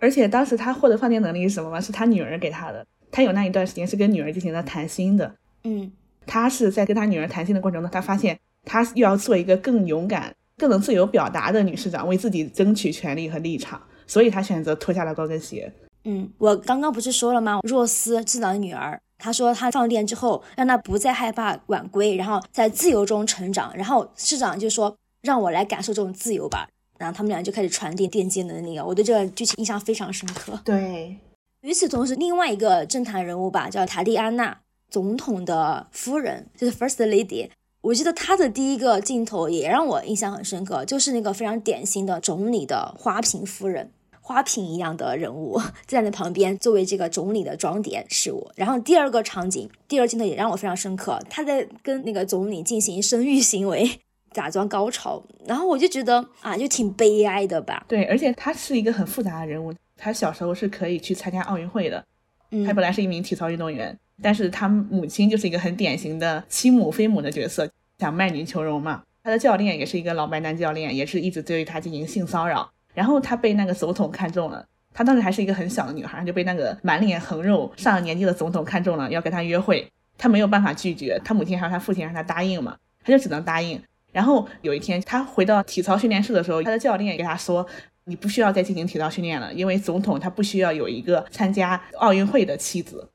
[0.05, 1.81] 而且当时他获得放电能力是什么吗？
[1.81, 2.85] 是他女儿给他的。
[3.11, 5.35] 他有那一段时间是跟女儿进行了谈心的。
[5.63, 5.91] 嗯，
[6.27, 15.73] 他是在跟他女儿谈心的过程中，他发现他又要做一个更勇敢、更能自由表达的女市长，为自己争取权利和立场，所以他选择脱下了高跟鞋。
[16.03, 17.61] 嗯，我刚刚不是说了吗？
[17.63, 23.75] 若思市长的女儿，她说他放电之后，让他不再害怕晚归，然后在自由中成长。
[23.75, 28.85] 然后市长就说：“让我来感受这种自由吧。”然后他们俩就开始传递电击能力啊！
[28.85, 30.59] 我对这个剧情印象非常深刻。
[30.63, 31.17] 对，
[31.61, 34.57] 与此同时，另外一个政坛人物吧，叫塔利安娜
[34.89, 37.49] 总统的夫人，就是 First Lady。
[37.81, 48.51] 我记得她的第一个镜头也让我印象很深刻，就是那个非常典型的总理的花瓶夫人，花瓶一样的人物站在旁边，作为这个总理的装点是我。
[48.55, 53.99] 然后第二个场景，第二镜头也让我非常深刻，她在跟那个总理进行生育行为。
[54.35, 57.85] 假装高潮，然后我就觉得啊，就挺悲哀的吧。
[57.87, 59.73] 对，而且他是一个很复杂的人物。
[59.95, 62.03] 他小时候是可以去参加奥运会的，
[62.51, 67.65] 嗯，他本来是一名体操运动员，但是他母亲就是一个很典型的欺母非母的角色，
[67.99, 69.01] 想卖女求荣嘛。
[69.23, 72.69] 他的教练也是一个老白男教练，也是一直对他进行性骚扰。
[72.93, 79.87] 然后他被那个总统看中了，他当时还是一个很小的女孩，就被那个满脸横肉、上了年纪的总统看中了，要跟他约会。
[80.17, 83.81] 他没有办法拒绝，他母亲还有他父亲让他答应嘛，他就只能答应。
[84.15, 87.67] 然后有一天他回到体操训练室的时候，他的教练给他说
[88.07, 93.09] ：“你不需要再进行体操训练了，因为总统他不需要有一个参加奥运会的妻子。”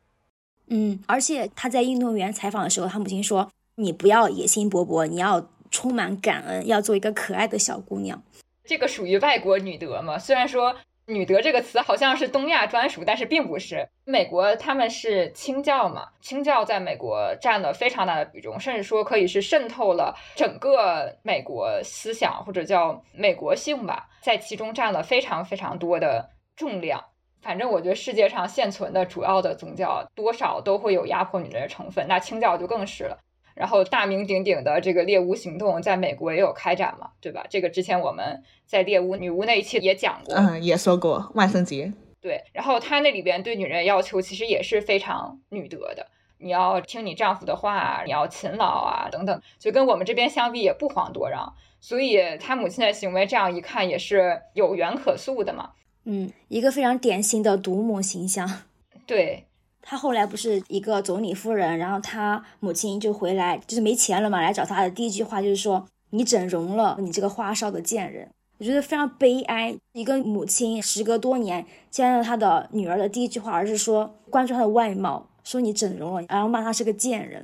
[0.69, 8.23] 嗯，而且他在运动员采访的时候，他母亲说：“你不要野心勃勃，你要充满感恩，要做一个可爱的小姑娘。”
[8.67, 10.19] 这个属于外国女德嘛？
[10.19, 10.77] 虽然说。
[11.11, 13.89] 女德这个词好像是东亚专属，但是并不是。
[14.05, 27.05] 美国他们是清教嘛，清教在美国占了非常大的比重，甚至说可以是渗透了整个美国思想或者叫美国性吧，在其中占了非常非常多的重量。
[27.43, 33.19] 反正我觉得世界上现存的主要的宗教多少都会有压迫女人的成分，那清教就更是了。
[33.61, 37.45] 然后大名鼎鼎的这个猎巫行动在美国也有开展嘛，对吧？
[37.51, 41.93] 这个之前我们在猎巫女巫那一期也讲过，嗯，也说过万圣节。
[42.23, 46.07] 对，然后他那里边对女人要求其实也是非常女德的，
[46.39, 51.53] 你要听你丈夫的话，你要勤劳啊等等，就跟我们这边相比也不遑多让。
[51.83, 55.73] 所以他母亲的行为这样一看也是有缘可诉的嘛。
[56.05, 58.63] 嗯，一个非常典型的独母形象。
[59.07, 59.45] 对。
[59.83, 69.75] 他后来不是一个总理夫人，然后他母亲就回来，就是没钱了嘛，来找他的第一句话就是说：“你整容了，你这个花哨的贱人。”我觉得非常悲哀。
[69.95, 77.43] 一个母亲时隔多年见到她的女儿的第一句话，而是说关注她的外貌，说你整容了，然后骂她是个贱人。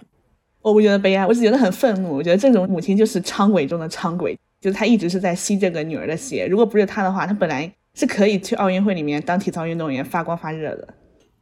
[0.61, 2.15] 我不觉得悲哀，我只觉得很愤怒。
[2.15, 6.47] 我觉得这种母亲就是猖鬼中的猖鬼，就是她一直是在吸这个女儿的血。
[6.47, 10.89] 如果不是她的话，她本来是可以去奥运会里面当体操运动员发光发热的。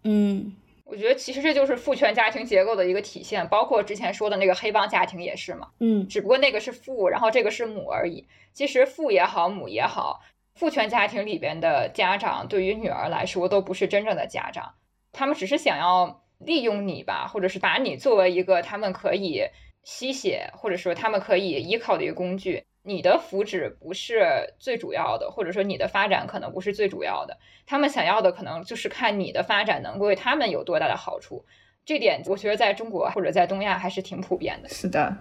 [0.05, 0.53] 嗯。
[0.85, 5.71] 我觉得其实这就是父权家庭结构的一个体现，包括之前说的那个黑帮家庭也是嘛。
[5.81, 8.27] 嗯，只不过那个是父，然后这个是母而已。
[8.53, 10.21] 其实父也好，母也好，
[10.55, 14.75] 父权家庭里边的家长对于女儿来说都不是真正的家长，
[15.13, 19.43] 他们只是想要利用你吧，或者是把你作为一个他们可以
[19.83, 22.65] 吸血，或者说他们可以依靠的一个工具。
[22.87, 31.47] 你的福祉不是最主要的，或者说你的发展可能不是最主要的，他们想要的可能就是看你的发展能够为他们有多大的好处。
[31.87, 34.69] 这点我觉得在中国或者在东亚还是挺普遍的。
[34.69, 35.17] 是的，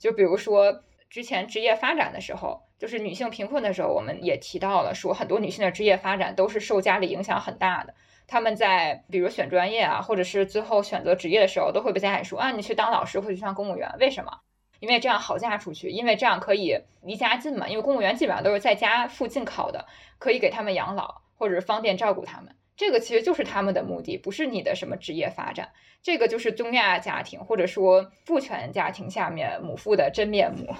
[0.00, 7.94] 就比如说之前职业发展的时候，就是女性贫困的时候，我们也提到了说很多女性的职业发展都是受家里影响很大的。
[8.26, 14.40] 他们在比如选专业啊，或者是最后选择职业的时候，都会被家里说啊，你去当老师或者去当公务员，为什么？
[14.80, 17.68] 因为这样好嫁出去，因为这样可以离家近嘛。
[17.68, 19.86] 因为公务员基本上都是在家附近考的，
[20.18, 22.54] 可以给他们养老，或者是方便照顾他们。
[22.76, 25.70] 这个其实就是他们的目的，不是你的什么职业发展。
[26.02, 30.74] 这个就是东亚家庭或者说父权家庭下面母父的真面目。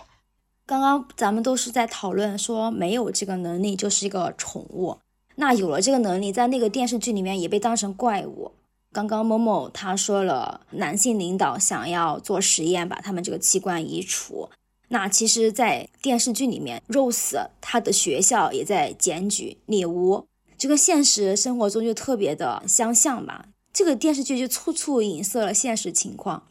[0.66, 4.98] 刚刚咱们都是在讨论说，没有这个能力就是一个宠物，
[5.36, 8.52] 那有了这个能力，在那个电视剧里面也被当成怪物。
[8.96, 14.48] 刚刚某某他说了，男性领导想要做实验，把他们这个器官移除。
[14.88, 23.48] 那其实，在电视剧里面，Rose 他的学校也在检举猎巫，这跟现实生活中就特别的相像吧。
[23.70, 26.44] 这个电视剧就处处影射了现实情况。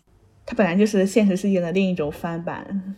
[0.45, 2.95] 它本来就是现实世界的另一种翻版，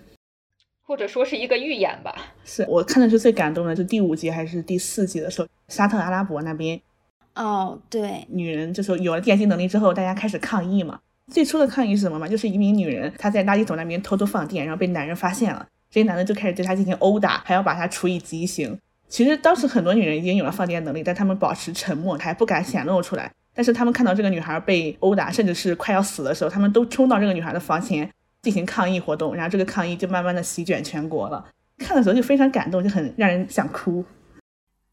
[0.82, 2.34] 或者说是一个预演吧。
[2.44, 6.82] 是我看的是最感动的，是第五集还是第四集的时候，沙特阿拉伯那边。
[7.38, 11.00] 哦，对，女人就是有了电击能力之后，大家开始抗议嘛。
[11.32, 12.28] 最初的抗议是什么嘛？
[12.28, 18.78] 就是一名女人她在垃圾桶那边偷偷放电，然后被男人发现了，这些男的就开始对她进行殴打，还要把她处以极刑。
[19.08, 23.32] 其实当时很多女人已经有了放电能力，但她们保持沉默，还不敢显露出来。
[23.54, 28.10] 但是她们看到这个女孩被殴打，甚至是快要死的时候，她们都冲到这个女孩的房前
[28.41, 31.45] 进行抗议活动，然后这个抗议就慢慢的席卷全国了。
[31.78, 34.04] 看的时候就非常感动，就很让人想哭。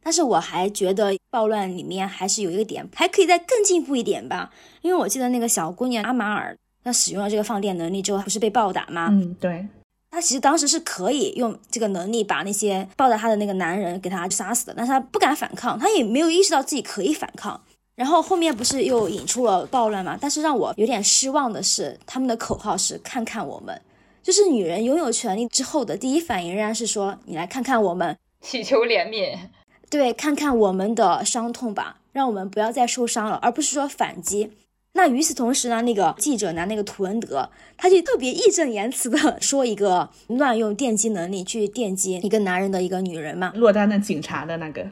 [0.04, 9.08] 但是我还觉得暴乱里面还是有一个点还可以再更进步一点吧，因为我记得那个小姑娘阿马尔，她使用了这个放电能力之后，不是被暴打吗？
[9.10, 9.66] 嗯，对。
[10.10, 17.60] 她其实当时是可以用这个能力把那些暴打她的那个男人给她杀死的，但是她不敢反抗，她也没有意识到自己可以反抗。
[17.96, 20.18] 然后后面不是又引出了暴乱嘛？
[20.20, 23.80] 但是让我有点失望的是，他们的口号是看看我们，
[24.22, 29.36] 就是女人拥有权利之后的第一反应仍然是说你来看看我们，祈求怜悯。
[29.90, 34.50] 对，看看我们的伤痛吧，让我们不要再受伤了，而不是说反击。
[34.94, 44.86] 那与此同时呢，那个记者呢，那个图恩德，他就特别义正言辞的 说一个乱用电击能力去电击一个男人的一个女人嘛，落单的警察的那个，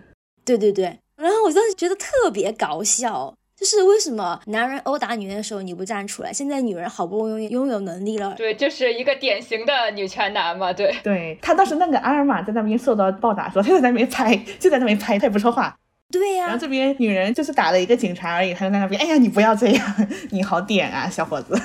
[0.44, 0.98] 对对对。
[1.16, 3.34] 然后我当时觉得特别搞笑。
[3.62, 6.32] 就是为什么男人殴打女人的时候你不站出来？
[6.32, 15.78] 现在女人好不容易拥有能力了，对，就是一个典型的女权男嘛，对，对他当时那个阿尔玛在那边受到暴打，说他在那边拍，就在那边拍，他也不说话，
[16.10, 16.46] 对呀。
[16.46, 19.96] 然后这边女人就是打了一个警察而已，他就在那边，哎呀，你不要这样，
[20.32, 21.56] 你好点啊，小伙子。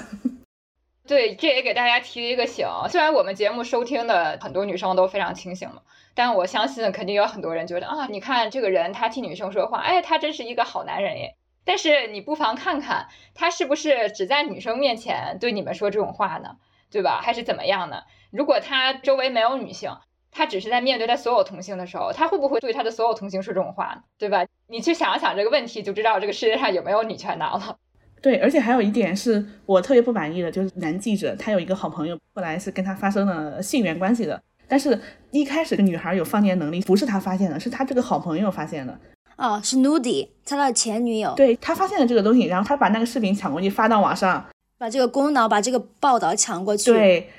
[1.07, 2.67] 对，这也给大家提了一个醒。
[2.91, 5.81] 虽然我们节目收听的很多女生都非常清醒嘛，
[6.13, 11.33] 但我相信肯定有很多人觉得啊，你看这个人他替女生说话，哎，他真是一个好男人耶。
[11.67, 16.55] 但是你不妨看看他是不是只在女生面前对你们说这种话呢？
[16.89, 17.19] 对吧？
[17.21, 18.03] 还是怎么样呢？
[18.31, 19.91] 如果他周围没有女性，
[20.31, 24.03] 他只是在面对他所有同性的时候，他会不会对他的所有同性说这种话呢？
[24.17, 24.45] 对吧？
[24.67, 27.77] 你去想一想这个问题，就知道这个世界上有没有女权男了。
[28.23, 34.97] 对，而且还有一点是我特别不满意的，就是男记者他有一个好朋友，后来是跟他发生了性缘关系的，但是
[35.31, 38.97] 一开始女孩有放电能力，不是他发现的，是他这个好朋友发现的。
[39.37, 41.33] 哦，是 Nudie，他的前女友。
[41.35, 44.43] 对他发现了这个东西，然后他把那个视频抢过去发到网上，
[44.77, 46.91] 把这个功劳，把这个报道抢过去。
[46.91, 47.29] 对，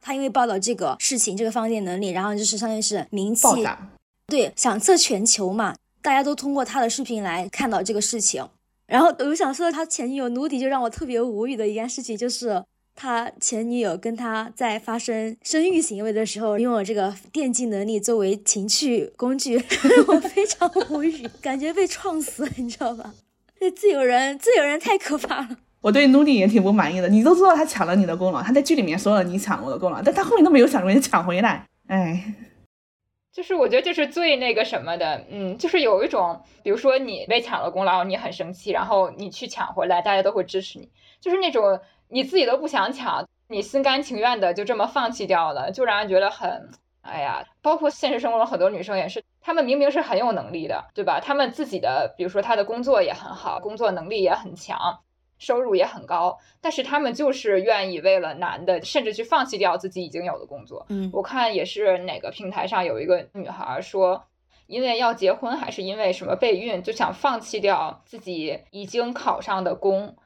[0.00, 3.44] 他因为报道这个事情，这个放电能力，然后就是相当于是名气。
[4.28, 8.46] 对，响彻全球嘛，大家都通过他的视频来看到这个事情。
[8.86, 12.62] 然后我想说，他前女友 Nudie 就让我特别无语的一件事情，就是
[13.00, 19.56] 他前女友跟他在发生生育行为的时候，拥有这个电竞能力作为情趣工具，
[20.08, 23.14] 我非常无语，感觉被撞死，你知道吧？
[23.60, 25.48] 这自由人，自由人太可怕了。
[25.80, 32.34] 我对 Nudie 也挺不满意的，你都知道他抢了你的功劳，他在剧里面说了你抢我的功劳，但他后面都没有想着要抢回来，哎。
[33.30, 40.88] 就是我觉得这是最那个什么的，嗯，就是有一种，比如说你被抢了功劳，你很生气，然后你去抢回来，大家都会支持你。
[41.20, 46.68] 就是那种你自己都不想抢，你心甘情愿的就这么放弃掉了，就让人觉得很，
[47.02, 51.20] 哎呀，包括现实生活中很多女生也是，她们明明是很有能力的，对吧？
[51.20, 55.00] 她们自己的，比如说她的工作也很好，工作能力也很强。
[55.40, 60.84] 收入也很高，但是她们就是愿意为了男的，甚至去放弃掉自己已经有的工作。
[60.88, 64.20] 嗯，我看也是哪个平台上有一个女孩说，
[64.66, 70.16] 因为要结婚，还是因为什么备孕，就想放弃掉自己已经考上的公。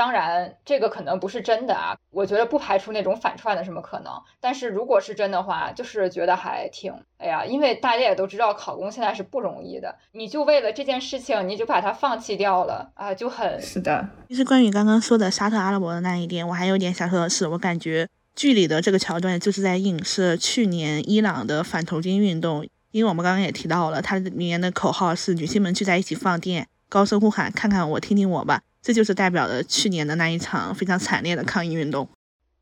[0.00, 1.94] 当然，这个可能不是真的啊。
[2.10, 4.10] 我觉得不排除那种反串的什么可能。
[4.40, 6.90] 但是如果是真的话，就是觉得还挺……
[7.18, 14.08] 哎呀，因为大家也都知道考公现在是不容易的，你就为了这件事情，你就把它放弃掉了啊，就很是的。
[14.26, 28.62] 其实关于刚刚说的沙特阿拉伯的那一点，我还有点想说的是，我感觉剧里的这个桥段就是在映射去年伊朗的反头巾运动，因为我们刚刚也提到了，它里面的口号是女性们聚在一起放电，高声呼喊，看看我，听听我吧。
[28.82, 32.08] 这就是代表了去年的那一场非常惨烈的抗议运动。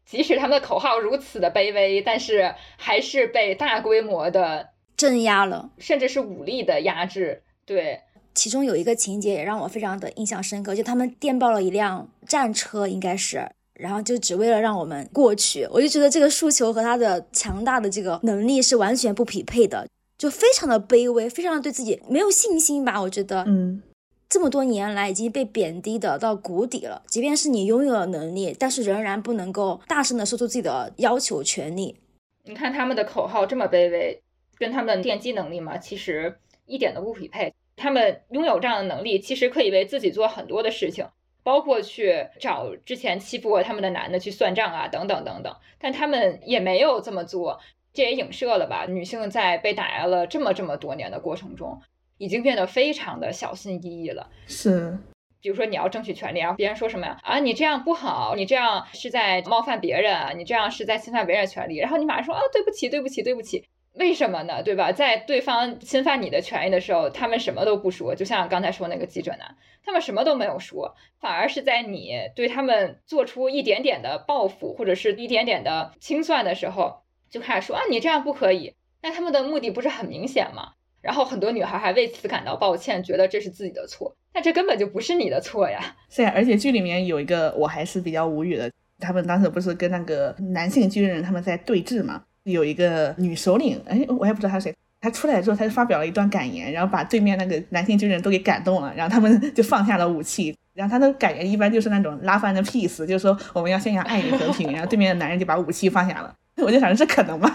[0.04, 7.42] 即使他们的口号如此的卑微，但是还是被大规模的镇压了，甚至是武力的压制。
[7.66, 8.00] 对，
[8.34, 15.68] 其中有一个情节也让我非常的印象深刻，就他们电报了一辆战车，应该是，然后就只为了让我们过去。
[15.70, 22.98] 我就觉得这个诉求和他的强大的这个能力是完全不匹配的，就非常的卑微，非常的对自己没有信心吧？
[22.98, 23.82] 我觉得，嗯。
[24.28, 27.02] 这么多年来已经被贬低的到谷底了。
[27.06, 31.96] 即便是你拥有了能力，但是仍然不能够大声的说出自己的要求、权利。
[32.44, 34.22] 你看他们的口号这么卑微，
[34.58, 37.54] 跟他们的电击能力嘛，其实一点都不匹配。
[37.76, 41.06] 他们拥有这样的能力，其实可以为自己做很多的事情，
[41.42, 45.56] 包括去找之前欺负过他们的男的去算账啊，等等等等。
[45.78, 47.60] 但他们也没有这么做，
[47.94, 48.84] 这也影射了吧？
[48.86, 51.80] 女性在被打压了这么这么多年的过程中。
[52.18, 54.28] 已经变得非常的小心翼翼了。
[54.46, 54.98] 是，
[55.40, 57.18] 比如说你要争取权利，然后别人说什么呀？
[57.22, 61.78] 啊，你这样不好，你这样是在冒犯别人，你这样是在侵犯别人权利。
[61.78, 63.64] 然后你马上说啊，对不起，对不起，对不起。
[63.94, 64.62] 为什么呢？
[64.62, 64.92] 对吧？
[64.92, 78.74] 在对方侵犯你的权益的时候，他们什么都不说，就像刚才说那个记者男，他们什么都没有说，反而是在你对他们做出一点点的报复或者是一点点的清算的时候，就开始说啊，你这样不可以。
[79.02, 80.74] 那他们的目的不是很明显吗？
[81.00, 85.80] 然后很多女孩还为此感到抱歉，觉得这是自己的错，但这根本就不是你的错呀。
[86.10, 92.22] 是呀，而且剧里面有一个我还是比较无语的，他们当时不是跟那个男性军人他们在对峙嘛？
[92.44, 100.56] 有一个女首领，哎，我也不知道她是谁，她出来之后，她就发表了一段感言，然后把对面那个男性军人都给感动了，然后他们就放下了武器。
[100.74, 104.70] 然后他的感言一般就是那种拉翻的 peace，就是说我们要宣扬爱与和平。
[104.72, 106.32] 然后对面的男人就把武器放下了，
[106.62, 107.50] 我就想着这可能吗？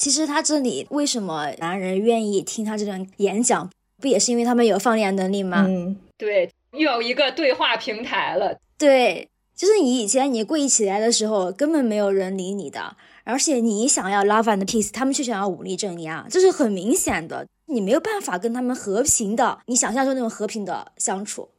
[0.00, 5.66] 其实他这里为什么男人愿意听他这段演讲，不也是因为他们有放电能力吗？
[5.68, 8.58] 嗯，对，又有一个对话平台了。
[8.78, 21.50] 对，就是你以前你跪起来的时候，根本没有人理你的，而且你想要 love and peace，他们却想要武力镇压，这是很明显的，你没有办法跟他们和平的，你想象中那种和平的相处。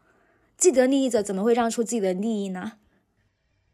[0.57, 2.71] 既得利益者怎么会让出自己的利益呢？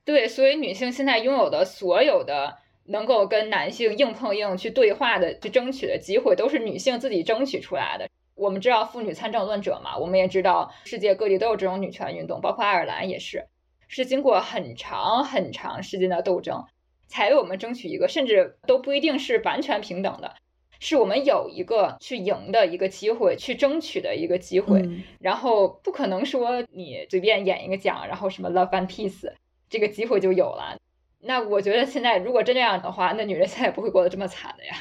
[0.03, 2.57] 对，所以女性现在拥有的所有的。
[2.88, 8.09] 能够跟男性硬碰硬去对话的、去争取的机会，都是女性自己争取出来的。
[8.35, 13.47] 我们知道妇女参政论者嘛，我们也知道世界各地都有这种女权运动，包括爱尔兰也是。
[13.88, 16.65] 是经过很长很长时间的斗争，
[17.07, 20.35] 才为我们争取一个，甚至都不一定是完全平等的，
[20.79, 24.81] 是我们有一个去赢的一个机会，去争取的一个机会。
[24.81, 29.31] 嗯然后不可能说你随便演一个奖，然后什么 love and peace
[29.69, 30.77] 这个机会就有了。
[31.22, 34.74] 那我觉得现在如果真这样的话，那女人现在不会过得这么惨的呀。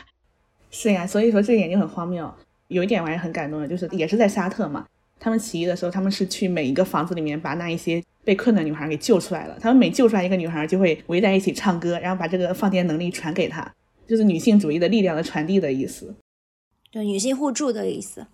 [0.71, 2.33] 是呀，所以说这一点就很荒谬。
[2.69, 4.87] 有一点我还是很感动的，就是也是在沙特嘛，
[5.19, 9.57] 他们起义的时候，他们是去每一个房子里面把那一些被困的女孩给救出来了。
[9.61, 13.73] 他们每救出来一个女孩，就会围在一起唱歌，然后把这个放电能力传给她，
[14.07, 16.15] 就是女性主义的力量的传递的意思。
[16.91, 18.27] 对女性互助的意思。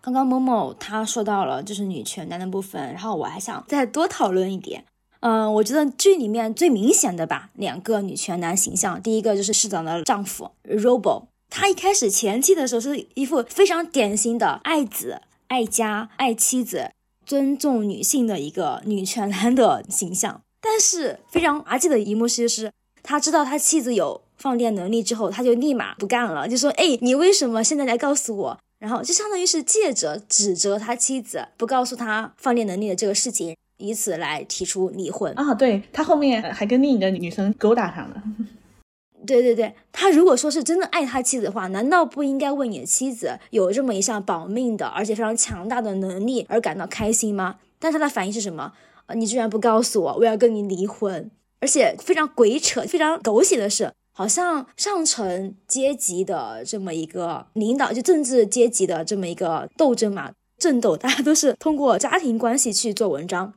[0.00, 4.84] 刚刚某某他说到了就是女权男的部分，然后我还想再多讨论一点。
[5.20, 16.92] 嗯，我觉得剧里面最明显的吧，两个女权男形象，第一个就是市长的丈夫 Robo，他一开始前期的时候是一副非常典型的爱子、爱家、爱妻子、
[17.26, 35.32] 尊重女性的一个女权男的形象，但是非常滑稽的一幕是，就是他知道他妻子有放电能力之后，他就立马不干了，就说：“哎，你为什么现在来告诉我？”然后就相当于是借着指责他妻子不告诉他放电能力的这个事情，以此来提出离婚。
[35.34, 38.22] 啊，对他后面还跟另一个女生勾搭上了。
[39.26, 47.56] 对对对，他如果说是真的爱他妻子的话，难道不应该为你的妻子有这么一项保命的而且非常强大的能力而感到开心吗？
[47.80, 48.72] 但他的反应是什么？
[49.06, 51.30] 呃，你居然不告诉我，我要跟你离婚！
[51.60, 63.54] 而且非常鬼扯、非常狗血的是，好像上层阶级的这么一个领导，就政治阶级的这么一个斗争嘛， 争斗，大家都是通过家庭关系去做文章。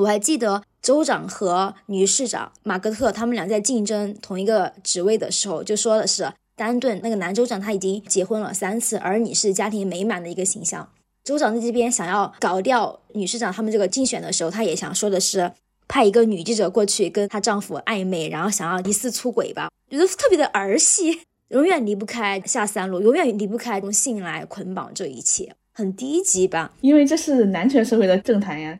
[0.00, 10.88] 我还记得州长和女市长马格特他们俩在竞争同一个职位的时候，就说的是丹顿那个男州长他已经结婚了三次，而你是家庭美满的一个形象。
[11.22, 15.52] 州长在这边想要搞掉女市长他们这个竞选的时候，他也想说的是
[15.88, 26.72] 派一个女记者过去跟她丈夫暧昧，然后想要疑似出轨吧，觉得特别的儿戏，永远离不开下三路，永远离不开用性来捆绑这一切，很低级吧？
[26.82, 28.78] 因为这是男权社会的政坛呀。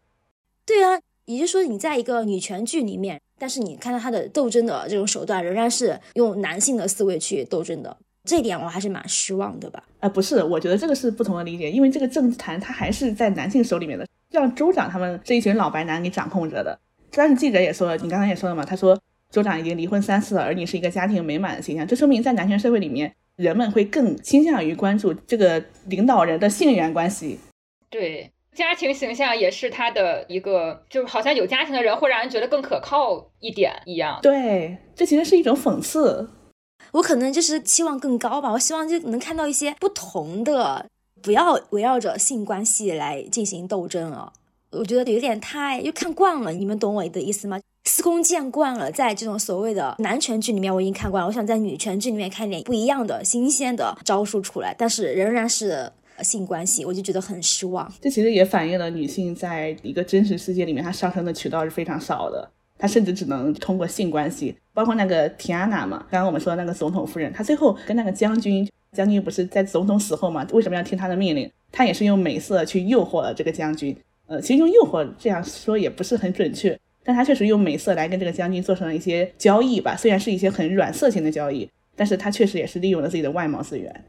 [0.67, 9.83] 对啊，也就是说你在一个女权剧里面，但是你看到她的斗争的这种手段仍然是用男性的思维去斗争的，这一点我还是蛮失望的吧。
[10.01, 16.79] 啊，不是，我觉得这个是不同的理解，因为这个政坛它还是在男性手里面的，让州长他们这一群老白男给掌控着的。
[17.11, 18.99] 但是记者也说了，你刚才也说了嘛，他说
[19.31, 27.39] 州长已经离婚三次了，而你是一个家庭美满的形象，这说明在男权社会里面，人们会更倾向于关注这个领导人的性缘关系。
[27.91, 34.19] 对，家庭形象也是他的一个，就好像有家庭的人会让人觉得更可靠一点一样。
[34.23, 36.31] 对，这其实是一种讽刺。
[36.93, 40.87] 我可能就是期望更高吧，我希望就能看到一些不同的，
[41.21, 44.33] 不要围绕着性关系来进行斗争啊。
[44.71, 47.61] 我觉得有点太又看惯了，你们懂我的意思吗？
[47.87, 55.93] 司空见惯了，在这种所谓的男权剧里面我已经看惯了，我想在女权剧里面看点不一样的、新鲜的招数出来，但是仍然是
[56.23, 57.91] 性关系，我就觉得很失望。
[58.01, 62.49] 这其实也反映了女性在一个真实世界里面，她上升的渠道是非常少的，
[62.79, 64.55] 她甚至只能通过性关系。
[64.73, 71.51] 包括那个提安娜嘛，刚刚我们说的那个总统夫人，她最后跟那个将军，将军不是在总统死后嘛，为什么要听他的命令？
[71.71, 73.97] 她也是用美色去诱惑了这个将军。
[74.27, 84.05] 呃，其实用诱惑这样说也不是很准确，但她确实用美色来跟这个将军做成了一些交易吧，虽然是一些很软色情的交易，但是她确实也是利用了自己的外貌资源。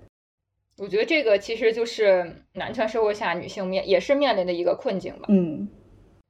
[0.78, 5.26] 我觉得这个其实就是男权社会下女性面也是面临的一个困境吧。
[5.30, 5.70] 嗯，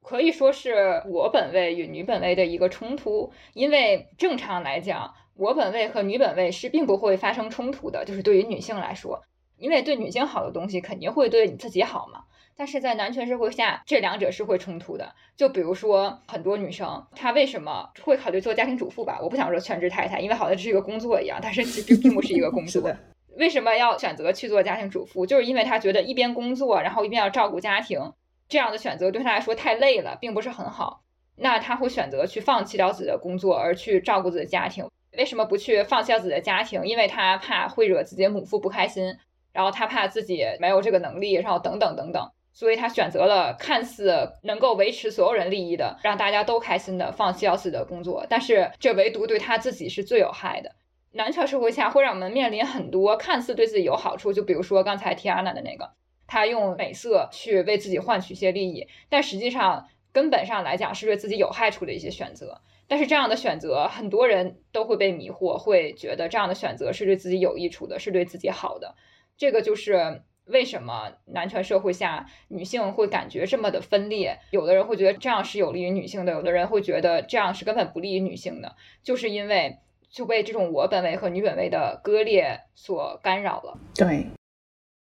[0.02, 9.20] 可以说是我本位与女本位的一个冲突，因为正常来讲，我本位和女本位是并不会发生冲突的，就是对于女性来说，
[9.58, 12.22] 因为对女性好的东西肯定会对你自己好嘛。
[12.56, 15.12] 但是在男权社会下，这两者是会冲突的。
[15.36, 19.18] 就比如说，很多女生她为什么会考虑做家庭主妇吧？
[19.20, 22.90] 我不想说全职太太，因为好像这是一个工作一样，但是其实并不是一个工作。
[23.38, 25.26] 为什么要选择去做家庭主妇？
[25.26, 28.12] 就是因为他觉得一边工作，然后一边要照顾家庭，
[28.48, 31.02] 这样的选择对他来说太累了，并不是很好。
[31.36, 34.88] 那他会选择去放弃掉自己的工作，而去照顾自己的家庭。
[35.18, 36.86] 为什么不去放弃掉自己的家庭？
[36.86, 39.16] 因为他怕会惹自己的母父不开心，
[39.52, 42.30] 然后他怕自己没有这个能力，然后等等等等。
[42.54, 50.72] 所以他选择了看似能够维持所有人利益的，让大家都开心的放弃掉自己的工作，但是这唯独对他自己是最有害的。
[51.16, 55.90] 男权社会下会让我们面临很多看似对自己有好处，就比如说刚才 Tiana 的那个，
[56.26, 62.60] 他用美色去为自己换取一些利益，但实际上根本上来讲是对自己有害处的一些选择。
[62.86, 68.94] 但是这样的选择，很多人都会被迷惑，会觉得这样的选择是对自己有益处的，是对自己好的。
[69.38, 74.38] 这个就是为什么男权社会下女性会感觉这么的分裂？
[74.50, 79.78] 有的人会觉得这样是有利于女性的，有的人会觉得这样是根本不利于女性的，就是因为
[80.16, 83.76] 就被这种我本位和女本位的割裂所干扰了。
[83.94, 84.28] 对，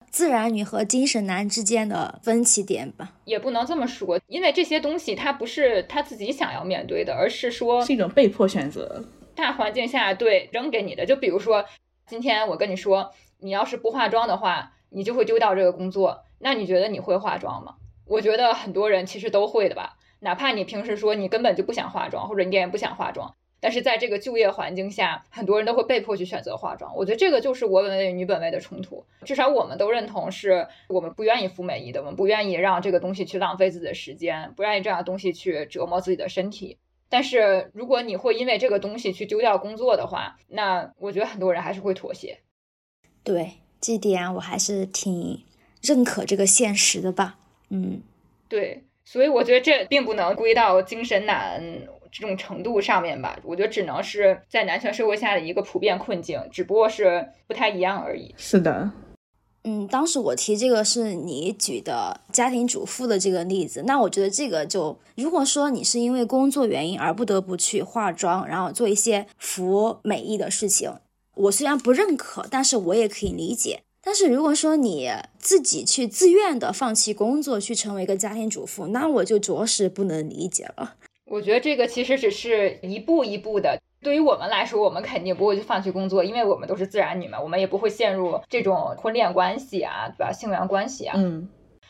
[0.10, 9.06] 自然女和精神男之间的分歧点吧，也不能这么说，因为这些东西它不是他自己想要面对的，而是说是一种被迫选择。
[9.36, 11.06] 大环境下对扔给你的。
[11.06, 11.64] 就比如说，
[12.08, 13.12] 今天我跟你说，
[13.42, 14.72] 你要是不化妆的话。
[14.96, 17.78] 你就会丢掉这个工作，那你觉得你会化妆吗？
[18.06, 23.34] 我觉得很多人其实都会的吧，哪怕你平时说你根本就不想化妆，或者你也不想化妆，
[23.64, 26.94] 但是在这个就业环境下，很多人都会被迫去选择化妆。
[26.94, 36.78] 我觉得这个就是我本位女本位的冲突，至少我们都认同是我们不愿意服美役的，我们不愿意让这个东西去浪费自己的时间，不愿意这样的东西去折磨自己的身体。
[37.08, 42.40] 但是如果你会因为这个东西去丢掉工作的话，那我觉得很多人还是会妥协。
[43.24, 43.54] 对。
[43.86, 45.44] 这点我还是挺
[45.82, 47.38] 认可这个现实的吧，
[47.68, 48.02] 嗯，
[48.48, 51.62] 对，所以我觉得这并不能归到精神男
[52.14, 58.34] 这种程度上面吧，我觉得只能是在男权社会下的一个普遍困境，只不过是不太一样而已。
[58.38, 58.92] 是的，
[59.64, 70.94] 嗯，当时我提这个是你举的家庭主妇的这个例子，那我觉得这个就如果说你是因为工作原因而不得不去化妆，然后做一些服美意的事情。
[71.36, 73.82] 我虽然不认可，但是我也可以理解。
[74.06, 75.10] 但是如果说你
[75.40, 80.96] 自己去自愿的放弃工作去成为一个家庭主妇，那我就着实不能理解了。
[81.26, 83.80] 我觉得这个其实只是一步一步的。
[84.02, 90.32] 对于我们来说，我们肯定不会去放弃工作，因为我们都是自然女嘛，我们也不会陷入这种婚恋关系啊，对吧？
[90.32, 91.50] 性缘关系啊，嗯。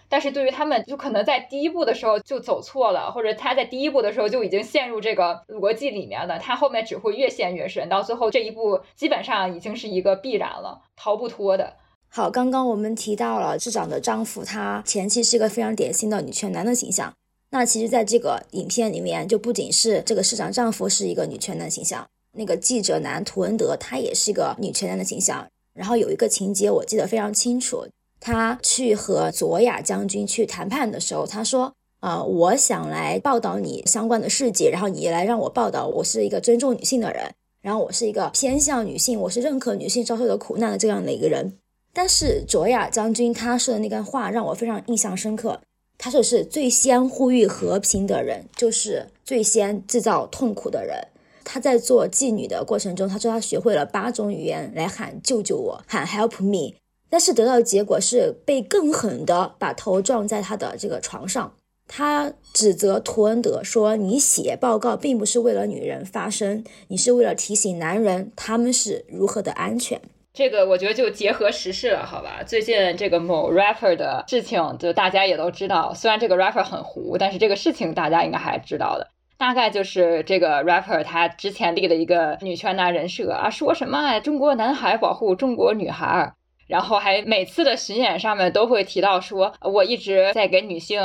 [0.10, 11.78] 但是对于他们，就可能在第一步的时候就走错了，或者他在第一步的时候就已经陷入这个逻辑里面了，他后面只会越陷越深，到最后这一步基本上已经是一个必然了，逃不脱的。
[12.10, 17.12] 好，刚刚我们提到了市长的丈夫，他前期是一个非常典型的女权男的形象。
[17.54, 22.04] 那其实，在这个影片里面，就不仅是这个市长丈夫是一个女权男形象，
[22.36, 25.48] 那个记者男图恩德他也是一个女权男的形象。
[25.76, 27.86] 然后有一个情节我记得非常清楚。
[28.20, 35.86] 他去和佐雅将军去谈判的时候，他说：“啊，我想来报道你相关的事迹，然后你来让我报道。
[35.86, 37.32] 我是一个尊重女性的人，
[37.62, 41.60] 然后我是一个偏向女性，我是认可女性遭受的苦难的这样的一个人。”
[41.94, 45.62] 但是佐雅将军他说的那段话让我非常印象深刻。
[46.04, 50.98] 他说是最先呼吁和平的人，就是最先制造痛苦的人。
[51.46, 56.76] 他在做妓女的过程中，他说他学会了八种语言来喊救救我，喊 help me。
[57.10, 61.54] 但是得到的结果是被更狠的把头撞在他的这个床上。
[61.88, 70.02] 他指责图恩德说：“你写报告并不是为了女人发声，你是为了提醒男人他们是如何的安全。”
[70.34, 72.42] 这个我觉得就结合时事了，好吧？
[72.44, 75.94] 最近这个某 rapper 的事情，就大家也都知道。
[75.94, 79.08] 虽然这个 rapper 很糊，但是这个事情大家应该还知道的。
[79.38, 86.34] 大概就是这个 rapper 他之前立了一个女权男人设啊，说什么中国男孩保护中国女孩。
[86.74, 91.00] 然后还每次的巡演上面都会提到说，我一直在给女性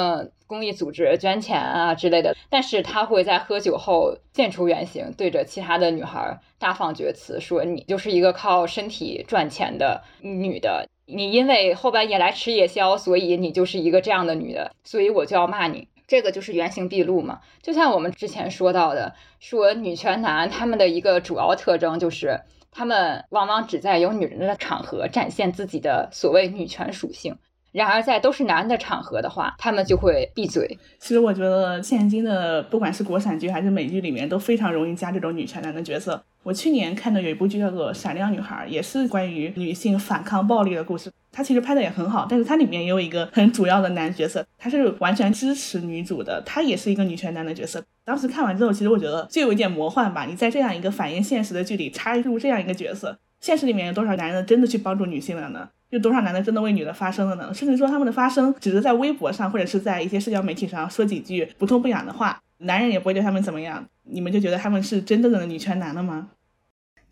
[0.47, 2.35] 公益组织捐钱啊之类的。
[2.49, 15.87] 但是他会在喝酒后现出原形，对着其他的女孩大放厥词，说你就是一个靠身体赚钱的女的，你因为后半夜来吃夜宵，所以你就是一个这样的女的，所以我就要骂你。
[16.07, 17.41] 这个就是原形毕露嘛。
[17.61, 22.41] 就像我们之前说到的，说女权男他们的一个主要特征就是。
[22.79, 27.37] 他们往往只在有女人的场合展现自己的所谓女权属性，
[27.73, 30.79] 然而在都是男的场合的话，他们就会闭嘴。
[31.01, 36.23] 其实我觉得现今的不管是国产剧还是美剧里面，都非常容易加这种女权男的角色。
[36.45, 41.11] 我去年看的有一部剧叫做《闪亮女孩》，也是关于女性反抗暴力的故事。
[41.31, 47.85] 它其实拍的也很好，但是它里面也有一个很主要的男角色，他是完全支持女主的，他也是一个女权男的角色。
[48.05, 50.25] 当时看完之后，其实我觉得就有一点魔幻吧。
[50.25, 55.69] 你在这样一个反映现实的剧里插入这样一个角色，现实里面有多少男人真的去帮助女性了呢？
[55.91, 57.53] 有多少男的真的为女的发声了呢？
[57.55, 63.85] 甚至说他们的发声只是在微博上或者是在一些社交媒体上说几句不痛不痒的话，男人也不会对他们怎么样。
[64.11, 66.29] 你们就觉得他们是真正的女权男了吗？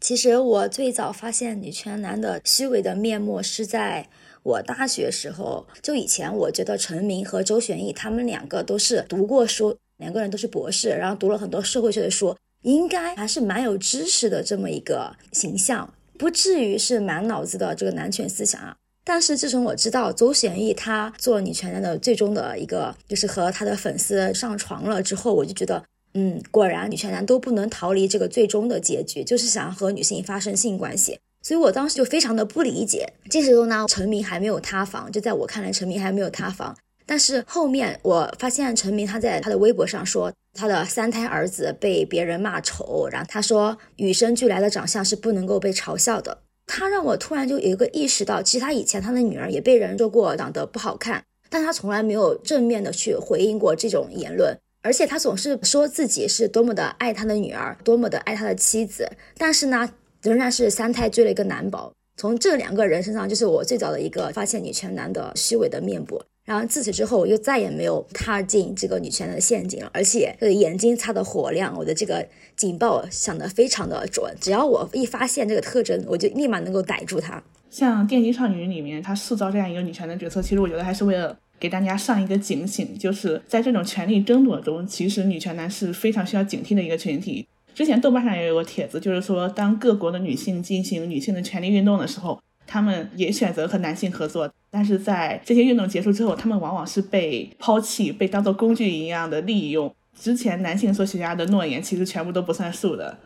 [0.06, 4.08] 其实我最早发现女权男的虚伪的面目是在
[4.44, 5.66] 我大学时候。
[5.82, 18.76] 就以前我觉得陈明和周旋义他们两个都是读过书，两个人都是博士，然后读了很多社会学的书，应该还是蛮有知识的这么一个形象，不至于是满脑子的这个男权思想啊。
[19.02, 25.82] 但是自从我知道周旋义他做女权男的最终的一个就是和他的粉丝上床了之后，我就觉得。
[26.18, 31.18] 嗯，果然女权男都不能逃离这个最终的结局，就是想和女性发生性关系。
[31.42, 33.12] 所以我当时就非常的不理解。
[33.28, 36.74] 这时候呢，陈明还没有塌房，就在我看来，陈明还没有塌房。
[37.04, 46.38] 但是后面我发现陈明他在他的微博上说，他的三胎儿子被别人骂丑，然后他说与生俱来的长相是不能够被嘲笑的。
[46.66, 59.90] 他让我突然就有一个意识到，其实他以前他的女儿也被人说过长得不好看，但他从来没有正面的去回应过这种言论，而且他总是说自己是多么的爱他的女儿，多么的爱他的妻子，但是呢，
[60.22, 61.92] 仍然是三胎追了一个男宝。
[62.16, 66.22] 从这两个人身上，就是我最早的一个发现女权男的虚伪的面部。
[66.44, 72.24] 然后自此之后，我就再也没有踏进这个女权的陷阱了，而且这个眼睛擦的火亮，我的这个
[72.54, 77.42] 警报响的非常的准，只要我一发现这个特征，我就立马能够逮住他。
[77.68, 87.46] 像《电击少女》里面，她塑造这样一个女权的角色，其实我觉得还是为了给大家上一个警醒，就是在这种权力争夺中，其实女权男是非常需要警惕的一个群体。
[87.74, 92.40] 之前豆瓣上也有个帖子，就是说当各国的女性进行女性的权利运动的时候。
[92.68, 99.94] 他们也选择和男性合作，但是在这些运动结束之后，他们往往是被抛弃，被当做工具一样的利用。
[100.18, 103.18] 之前男性所许下的诺言，其实全部都不算数的。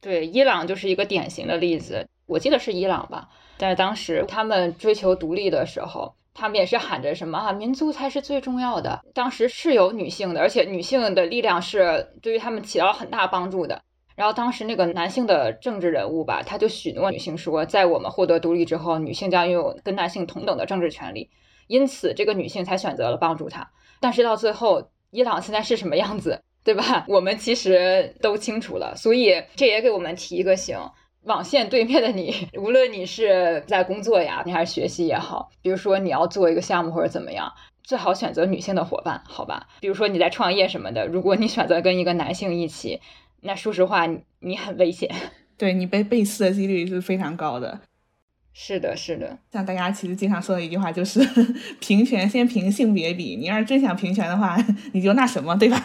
[0.00, 2.06] 对，伊朗就是一个典型的例子。
[2.26, 3.28] 我记得是伊朗吧，
[3.58, 9.00] 但是当时他们追求独立的时候，他们也是喊着什么啊，民族才是最重要的。
[9.14, 13.80] 当时是有女性的，而且女性的力量是对于他们起到很大帮助的。
[14.16, 21.30] 然后当时那个男性的政治人物吧，他就许诺女性说，在我们获得独立之后，女性将拥有跟男性同等的政治权利。
[21.66, 23.68] 因此，这个女性才选择了帮助他。
[24.00, 27.04] 但是到最后，伊朗现在是什么样子，对吧？
[27.08, 28.94] 我们其实都清楚了。
[28.96, 30.78] 所以这也给我们提一个醒：
[31.24, 37.52] 网线对面的你，无论你是在工作呀，你还是学习也好，比如说你要做一个项目或者怎么样，
[37.82, 39.66] 最好选择女性的伙伴，好吧？
[39.80, 43.00] 比如说你在创业什么的，如果你选择跟一个男性一起。
[43.46, 44.06] 那说实话，
[44.40, 45.06] 你很危险，
[45.58, 47.78] 对你被背刺的几率是非常高的。
[48.54, 49.38] 是的，是的。
[49.52, 51.20] 像大家其实经常说的一句话就是
[51.78, 54.56] “平权先平性别比”，你要是真想平权的话，
[54.94, 55.76] 你就那什么，对吧？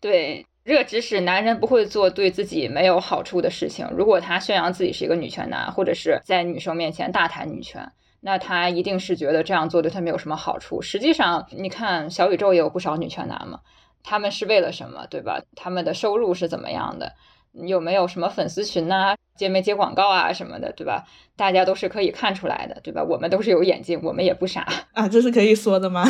[0.00, 3.86] 对，这个指使男人不会做对自己没有好处的事情。
[3.96, 7.88] 如果他宣扬自己是一个女权男，或者是在女生面前大谈女权，
[8.20, 10.82] 那他一定是觉得这样做对他没有什么好处。
[10.82, 13.60] 实际上，你看小宇宙也有不少女权男嘛。
[14.02, 15.40] 他们是为了什么，对吧？
[15.54, 17.12] 他们的收入是怎么样的？
[17.52, 19.14] 有没有什么粉丝群呐？
[19.36, 21.04] 接没接广告啊什么的，对吧？
[21.36, 23.04] 大家都是可以看出来的，对吧？
[23.04, 26.04] 我们都是有眼睛，我们也不傻啊，这是可以说的吗？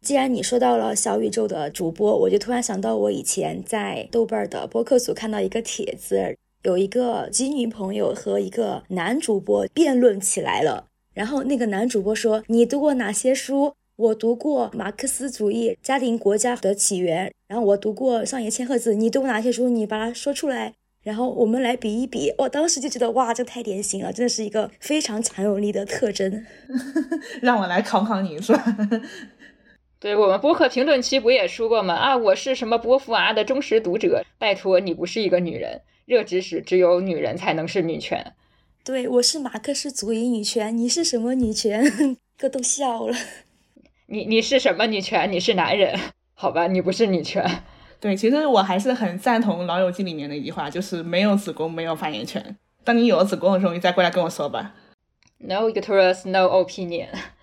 [0.00, 18.94] 既然你说到了小宇宙的主播，我就突然想到，我以前在豆瓣的播客组看到一个帖子，有一个基女朋友和一个男主播辩论起来了，然后那个男主播说：“你读过哪些书？”我读过马克思主义家庭国家的起源，然后我读过上野千鹤子。
[18.94, 19.68] 你读过哪些书？
[19.68, 22.32] 你把它说出来，然后我们来比一比。
[22.38, 26.46] 我当时就觉得哇，这太典型了，真的是一个非常强有力的特征。
[27.42, 28.76] 让我来考考你，是吧？
[30.00, 31.94] 对我们播客评论区不也说过吗？
[31.94, 34.24] 啊，我是什么波伏娃的忠实读者。
[34.38, 38.34] 拜托，你不是一个女人，热知识，只有女人才能是女权。
[38.84, 41.82] 对，我是马克思主义女权，你是什么女权？
[42.38, 43.16] 哥都笑了。
[44.06, 45.30] 你你是什么女权？
[45.32, 45.98] 你是男人，
[46.34, 46.68] 好吧？
[46.68, 47.44] 你不是女权。
[47.98, 52.56] 对，其实我还是很赞同《老友记》里面的一句话，就是没有子宫，没有发言权。
[52.84, 54.76] 当你有了子宫的时候，你再过来跟我说吧。
[55.38, 57.08] No uterus, no opinion。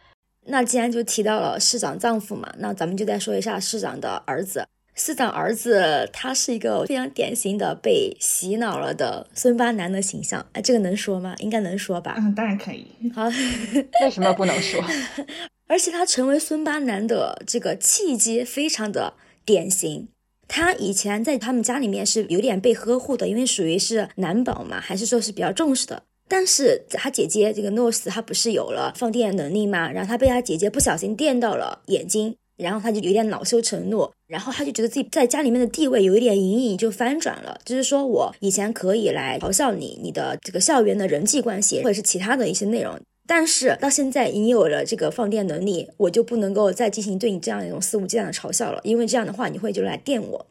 [0.47, 4.67] 那既然就提到了市长丈夫嘛，那咱们就再说一下市长的儿子。
[4.97, 10.45] 市长儿子他是一个非常典型的被洗脑了的孙八男的形象。
[10.53, 11.35] 哎，这个能说吗？
[11.39, 12.15] 应该能说吧？
[12.17, 12.87] 嗯，当然可以。
[13.13, 13.25] 好，
[14.01, 14.81] 为什么不能说？
[15.67, 20.07] 而且他成为孙八男的这个契机非常的典型。
[20.47, 26.03] 他以前在他们家里面是有点被呵护的，因为属于是男宝嘛，还是说是比较重视的。
[26.27, 29.91] 但是他姐姐这个诺斯，他不是有了放电能力嘛？
[29.91, 42.99] 然后他被他姐姐不小心电到了眼睛，然后他就有点恼羞成怒，然后他就觉得自己在家里面的地位有一点隐隐就翻转了，就是说我以前可以来嘲笑你，你的这个校园的人际关系或者是其他的一些内容。
[43.27, 50.45] 但是到现在你有了这个放电能力，我就不能够再进行对你这样一种肆无忌惮的嘲笑了，因为这样的话你会就来电我。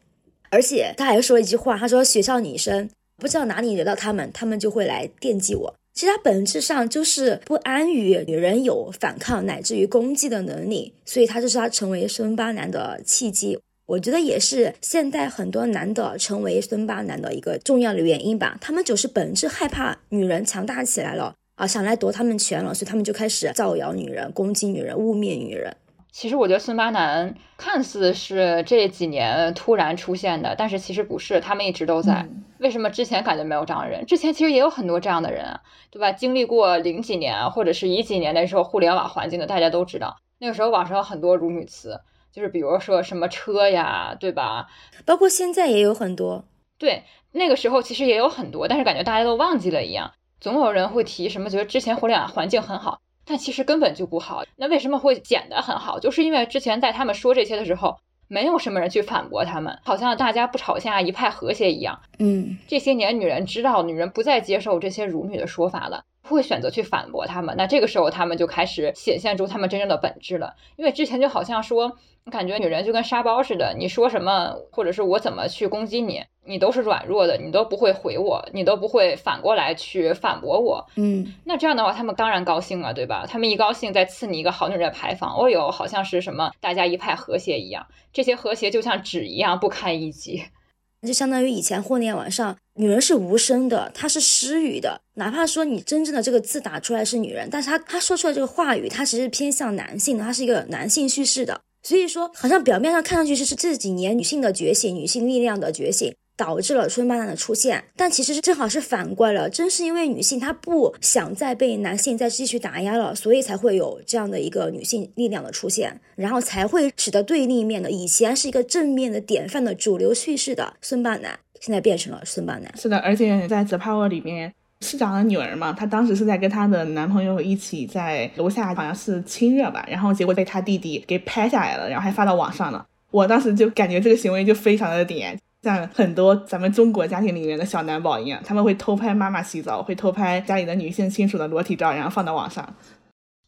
[0.49, 5.75] 而且他还说了一句话，他说学校女生不知道哪里惹到他们，他们就会来惦记我。
[5.93, 13.57] 其实他本质上就是不安于女人有反抗乃至于攻击的能力，所以他就是他成为孙八男的契机。
[13.85, 18.57] 我觉得也是现代很多男的成为孙八男的一个重要的原因吧。
[18.59, 21.33] 他们就是本质害怕女人强大起来了。
[21.55, 25.73] 啊，想来夺他们权了，所以他们就开始造谣女人、攻击女人、污蔑女人。
[26.15, 32.25] 其实我觉得孙八男看似是这几年突然出现的，但是其实不是，他们一直都在。
[32.29, 34.05] 嗯为什么之前感觉没有这样的人？
[34.05, 35.59] 之前其实也有很多这样的人啊，
[35.91, 36.13] 对吧？
[36.13, 41.99] 经历过零几年或者是一几年那时候互联网环境的，大家都知道，那个时候网上有很多辱女词，
[42.31, 44.67] 就是比如说什么车呀，对吧？
[45.05, 46.45] 包括现在也有很多。
[46.77, 47.03] 对，
[47.33, 50.13] 那个时候其实也有很多，但是感觉大家都忘记了一样。
[50.39, 54.43] 总有人会提什么，觉得之前互联网环境很好，但其实根本就不好。
[54.55, 55.99] 那为什么会剪得很好？
[55.99, 57.97] 就是因为之前在他们说这些的时候，
[58.27, 61.99] 没有什么人去反驳他们，好像大家不吵架，一派和谐一样。
[62.19, 67.55] 嗯，这些年，女人知道女人不再接受这些辱女的说法了，会选择去反驳他们。
[67.57, 70.55] 那这个时候，他们就开始显现出他们真正的本质了。
[70.75, 71.97] 因为之前就好像说，
[72.31, 80.83] 感觉女人就跟沙包似的，你说什么，或者是我怎么去攻击你，你都是软弱的，你都不会回我，你都不会反过来去反驳我。
[80.95, 83.27] 嗯，那这样的话，他们当然高兴了，对吧？
[83.29, 87.85] 他们一高兴，再赐你一个好女人牌坊，哦哟，好像是什么大家一派和谐一样。
[88.11, 90.43] 这些和谐就像纸一样不堪一击。
[91.05, 94.99] 就相当于以前互联网上，女人是无声的，她是失语的。
[95.13, 101.61] 哪怕说你真正的这个字打出来是女人，但是她她说出来这个话语，她其实偏向男性的，她是一个男性叙事的。
[101.85, 106.13] 所以说，好像表面上看上去是是这几年女性的觉醒，女性力量的觉醒。
[106.37, 122.69] 导致了春八男的出现，但其实是正好是反过来了，正是因为女性她不想再被男性再继续打压了，所以才会有这样的一个女性力量的出现，然后才会使得对立面的以前是一个正面的典范的主流叙事的孙八男，现在变成了孙八男。
[122.75, 124.53] 是的，而且在《The Power》里面，
[124.85, 132.85] 市长的女儿嘛，她当时是在跟她的男朋友一起在楼下，好像是亲热吧，然后结果被她弟弟给拍下来了，然后还发到网上了。
[133.09, 142.75] 我当时就感觉这个行为就非常的点，像很多咱们中国家庭里面的小男宝一样，他们会偷拍妈妈洗澡，会偷拍家里的女性亲属的裸体照，然后放到网上。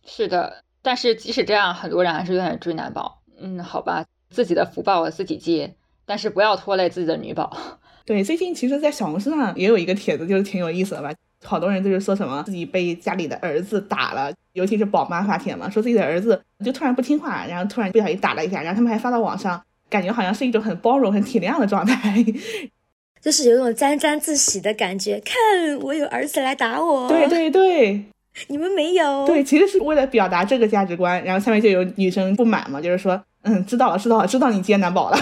[0.05, 3.21] 是的，但是即使这样，很多人还是愿意追男宝。
[3.39, 5.75] 嗯，好吧，自己的福报我自己接，
[6.05, 7.55] 但是不要拖累自己的女宝。
[8.05, 11.11] 对，最近其实，在小红书上也有一个帖子，就是挺有意思的吧。
[11.43, 22.23] 好多人就是说什么自己被家里的儿子打了，尤其是宝妈发帖嘛，说自己的儿子就突然不听话，然后突然不小心打了一下，然后他们还发到网上，感觉好像是一种很包容、很体谅的状态。
[23.19, 25.35] 就是有种沾沾自喜的感觉，看
[25.81, 28.05] 我有儿子来打我，对对对
[28.47, 35.17] 你们没有，对，其实是为了表达这个价值观，然后下面就有女生不满嘛，就是说，嗯，知道了，知道了，知道你接男宝了。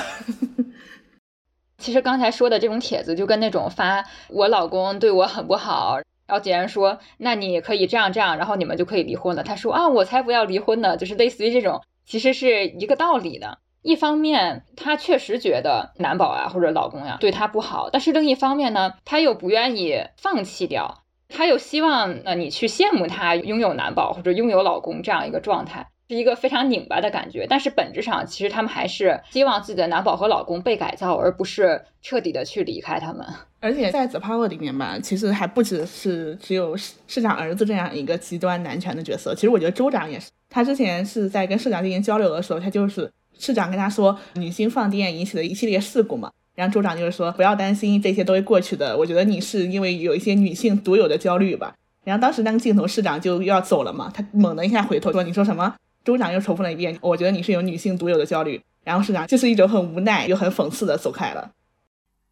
[1.85, 9.43] 其实刚才说的这种帖子，就跟那种发我老公对我很不好，然后别人说那你可以这样这样，然后你们就可以离婚了。
[9.43, 13.59] 他说啊，我才不要离婚呢，就是类似于这种，其实是一个道理的。
[13.83, 25.85] 一方面，他确实觉得男宝啊或者老公呀、对他不好，但是另一方面呢，他又不愿意放弃掉，他又希望呃你去羡慕他拥有男宝或者拥有老公这样一个状态。
[26.07, 33.25] 是一个非常拧巴的感觉，但是本质上其实他们还是希望自己的男宝和老公被改造，而不是彻底的去离开他们。
[33.59, 39.33] 而且在《The Power》里面吧，其实还不只是只有市长儿子这样一个极端男权的角色。
[39.33, 48.95] 其实我觉得州长也是，他之前是在跟市长进行交流的时候，他就是市长跟他说女星放电引起的一系列事故嘛，然后州长就是说不要担心，这些都会过去的。
[48.95, 51.73] 我觉得你是因为有一些女性独有的焦虑吧。
[52.03, 55.75] 然后当时那个镜头，市长就要走了嘛，他猛地一下回头说：“你说什么？”
[56.05, 61.51] 州长又重复了一遍：“我觉得你是有女性独有的焦虑。”然后市长就是一种很无奈又很讽刺的走开了。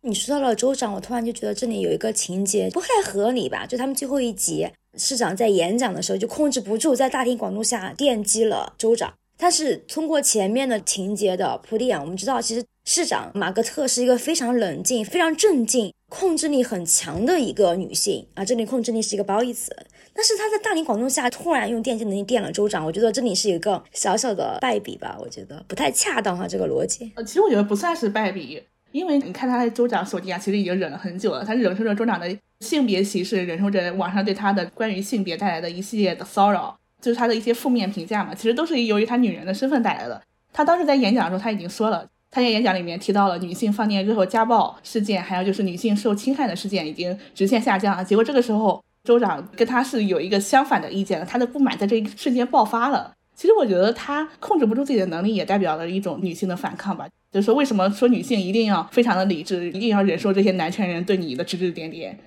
[0.02, 3.66] 你说到了州长，我突然就觉得这里有一个情节不太合理吧？
[3.66, 9.12] 就他们最后一集，市长在演讲的时候就控制不住，在大庭广众下电击了州长。
[9.36, 18.46] 但是通过前面的情节的铺垫，我们知道其实市长马格特是一个非常冷静、非常镇静、控制力很强的一个女性啊。
[18.46, 19.76] 这里控制力是一个褒义词，
[20.16, 25.18] 但是他在大庭广众下突然用电击能力电了州长，我觉得这里是一个小小的败笔吧？
[25.20, 27.12] 我觉得不太恰当哈，这个逻辑。
[27.16, 28.62] 呃，其实我觉得不算是败笔，
[28.92, 40.22] 因为你看他在州长手底下其实已经忍了很久了，他忍受着州长的性别歧视，忍受着网上对他的关于性别带来的一系列的骚扰，就是他的一些负面评价嘛，其实都是由于他女人的身份带来的。
[40.54, 48.06] 他当时在演讲的时候他已经说了，他在演讲里面提到了女性放电之后家暴事件，还有就是女性受侵害的事件已经直线下降了。
[48.06, 53.14] 结果这个时候州长跟他是有一个相反的意见的，他的不满在这一瞬间爆发了。
[53.36, 57.08] 其实我觉得他控制不住自己的能力，也代表了一种女性的反抗吧。
[57.32, 62.18] 就是说，为什么说女性一定要非常的理智，一定要忍受这些男权人对你的指指点点？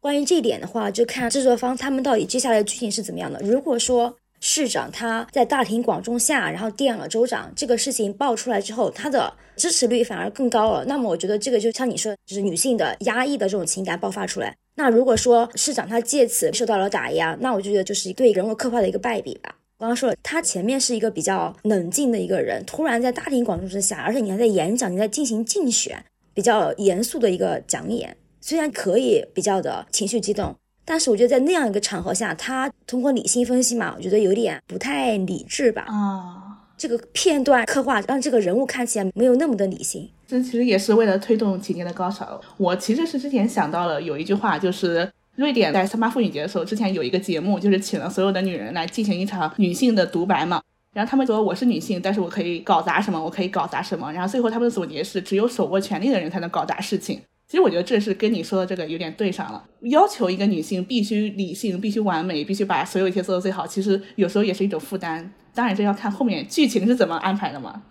[0.00, 3.40] 关于这一点的话，就看制作方他们到底接下来的剧情是怎么样的。
[3.44, 14.54] 如果说市长他在大庭广众下，然后电了州长这个事情爆出来之后，他的支持率反而更高了，那么我觉得这个就像你说，就是女性的压抑的这种情感爆发出来。
[14.76, 19.56] 那如果说市长他借此受到了打压，那我就觉得就是对人物刻画的一个败笔吧。
[19.78, 26.02] 刚刚说了，他前面是一个比较冷静的一个人，突然在大庭广众之下，而且你还在演讲，你在进行竞选，
[26.32, 30.54] 比较严肃的一个讲演，虽然可以比较的情绪激动，
[30.84, 35.82] 但是我觉得在那样一个场合下，他通过理性分析嘛，我觉得有点不太理智吧。
[35.88, 40.08] 啊，这个片段刻画让这个人物看起来没有那么的理性。
[40.26, 42.40] 这其实也是为了推动情节的高潮。
[42.56, 50.60] 我其实是之前想到了有一句话，就是瑞典在三八妇女节的时候，之前有一个节目，就是请了所有的女人来进行一场女性的独白嘛。
[50.92, 54.12] 然后他们说我是女性，但是我可以搞砸什么，我可以搞砸什么。
[54.12, 57.20] 然后最后他们的总结是，只有手握权力的人才能搞砸事情。
[57.48, 59.64] 其实我觉得这是跟你说的这个有点对上了。
[59.82, 65.32] 要求一个女性必须理性、必须完美、必须把所有一切做到最好，其实有时候也是一种负担。
[65.54, 67.84] 当然这要看后面剧情是怎么安排的嘛。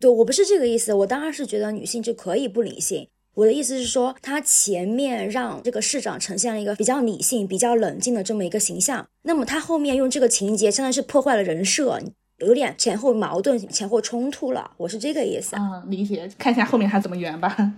[0.00, 3.08] 对我不是这个意思，我当然是觉得女性就可以不理性。
[3.34, 12.00] 我的意思是说，她前面让这个市长呈现了一个比较理性、比较冷静的这么一个形象，那么她后面用这个情节，相当于是破坏了人设，
[12.38, 14.70] 有点前后矛盾、前后冲突了。
[14.78, 15.54] 我是这个意思。
[15.56, 16.26] 嗯，理解。
[16.38, 17.74] 看一下后面他怎么圆吧。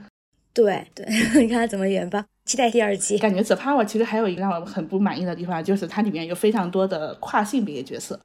[0.55, 1.07] 对对，
[1.41, 2.25] 你看他怎么圆吧。
[2.45, 3.19] 期待第二季。
[3.19, 8.21] 感觉《The Power》其实还有一个让我很不满意的地方，就是它里面有非常多的跨性别角色。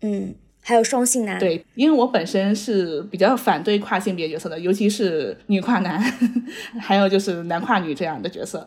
[0.00, 0.34] 嗯。
[0.66, 6.00] 还有双性男，对，因为我本身是比较反对跨性别角色的，尤其是女跨男，
[6.80, 8.66] 还有就是男跨女这样的角色。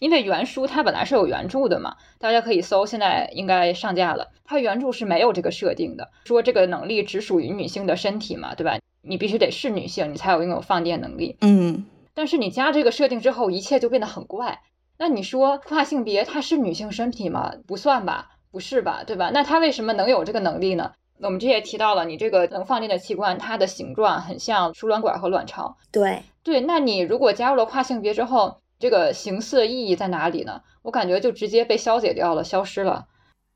[0.00, 4.32] 因为原书它本来是有原著的嘛，大家可以搜，现在应该上架了。
[4.44, 8.76] 它原著是没有这个设定的，说这个能力只属于女性的身体嘛，对吧？
[9.02, 11.36] 你必须得是女性，你才有拥有放电能力。
[11.40, 11.84] 嗯，
[12.14, 14.60] 但是你加这个设定之后，一切就变得很怪。
[14.98, 17.54] 那你说跨性别它是女性身体吗？
[17.66, 18.32] 不算吧。
[18.52, 19.30] 不是吧，对吧？
[19.32, 20.90] 那它为什么能有这个能力呢？
[21.20, 25.76] 我们这也提到了，你这个能放电的器官，它的形状很像输卵管和卵巢。
[25.92, 30.62] 对对，那你如果加入了跨性别之后，这个形似的意义在哪里呢？
[30.82, 33.06] 我感觉就直接被消解掉了，消失了。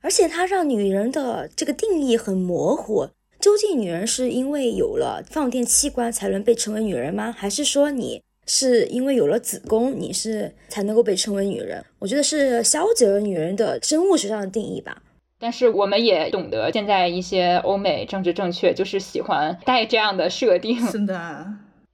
[0.00, 3.08] 而且它让女人的这个定义很模糊，
[3.44, 7.30] 究竟女人是因为有了放电器官才能被称为女人吗？
[7.30, 8.22] 还是说你？
[8.46, 11.84] 是因为有了子宫，你是才能够被称为女人。
[11.98, 15.02] 我觉得是消解了女人的生物学上的定义吧。
[15.38, 20.80] 但是我们也懂得，现在一些欧美政治正确就是喜欢带这样的设定。
[20.80, 21.46] 是的，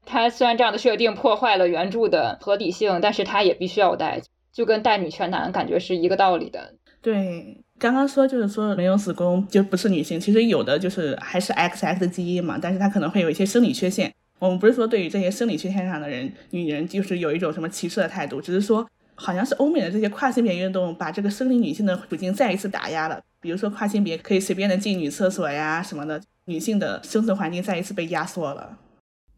[0.07, 4.23] 它虽然这样的设定破坏了原著的合理性，但是它也必须要带，
[4.53, 6.75] 就跟带女权男感觉是一个道理的。
[7.03, 14.13] 对，刚刚说就是说没有子宫就不是女性，其实有的就是还是 XX 基因嘛，但是它可能会有一些生理缺陷。
[14.39, 23.19] 我们不是说对于这些生理缺陷上的人，女人就是有一种什么歧视的态度，只是说好像是欧美的这些跨性别运动把这个生理女性的处境再一次打压了。
[23.41, 28.77] 比如说跨性别可以随便的进女厕所呀什么的，女性的生存环境再一次被压缩了。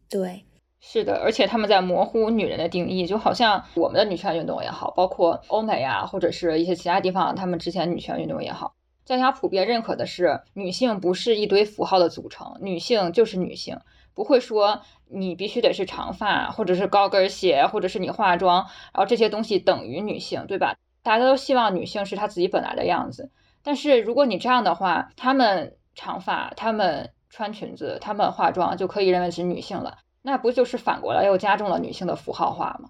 [0.09, 0.43] 对，
[0.85, 8.75] 是的，而且他们在模糊女人的定义，就好像我们的女权运动也好，包括欧美啊或者是一些其他地方，他们之前女权运动也好，
[9.07, 13.79] 大家普遍认可的是女性不是一堆符号的组成，女性就是女性。
[14.13, 18.57] 不会说你必须得是长发，或者是高跟鞋，或者是你化妆，
[18.93, 20.75] 然后这些东西等于女性，对吧？
[21.01, 23.31] 大家都希望女性是她自己本来的样子。
[23.63, 32.89] 但是如果你这样的话，她们长发，她们穿裙子，她们化妆就可以认为是女性了，那不就是反过来又加重了女性的符号化吗？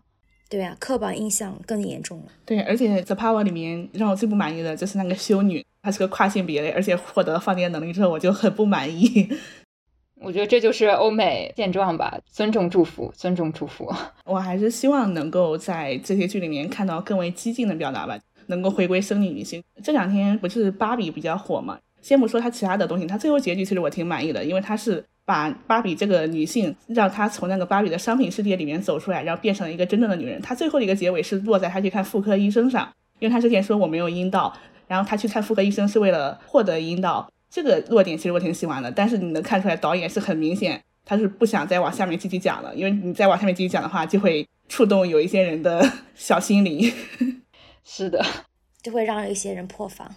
[0.50, 2.26] 对啊，刻板印象更严重了。
[2.46, 9.28] 对，而且《The Power》里面让我最不满意的就是那个修女，她是个跨性别的，而且获得了放电能力之后，我就很不满意。
[10.22, 13.92] 我觉得这就是欧美现状吧，尊重祝福，尊重祝福。
[14.26, 18.18] 我还是希望能够在这些剧里面看到更为激进的表达吧，
[18.48, 19.62] 能够回归生理女性。
[19.84, 21.80] 这两天不是芭比比较火嘛？
[22.02, 30.42] 先不说它其他的东西，它最后结局其实我挺满意的，因为它是把芭比这个女性，让她从那个芭比的商品世界里面走出来，然后变成了一个真正的女人。
[30.42, 34.54] 她最后的一个结尾是落在她去看妇科医生上，因为她之前说我没有阴道，
[34.88, 37.30] 然后她去看妇科医生是为了获得阴道。
[37.50, 46.92] 这个落点其实我挺喜欢的，但是你能看出来导演是很明显，他是不想再往下面继续讲了，因为你再往下面继续讲的话，就会触动有一些人的 小心灵。
[47.86, 48.26] 是的，
[48.82, 50.10] 就会让一些人破防。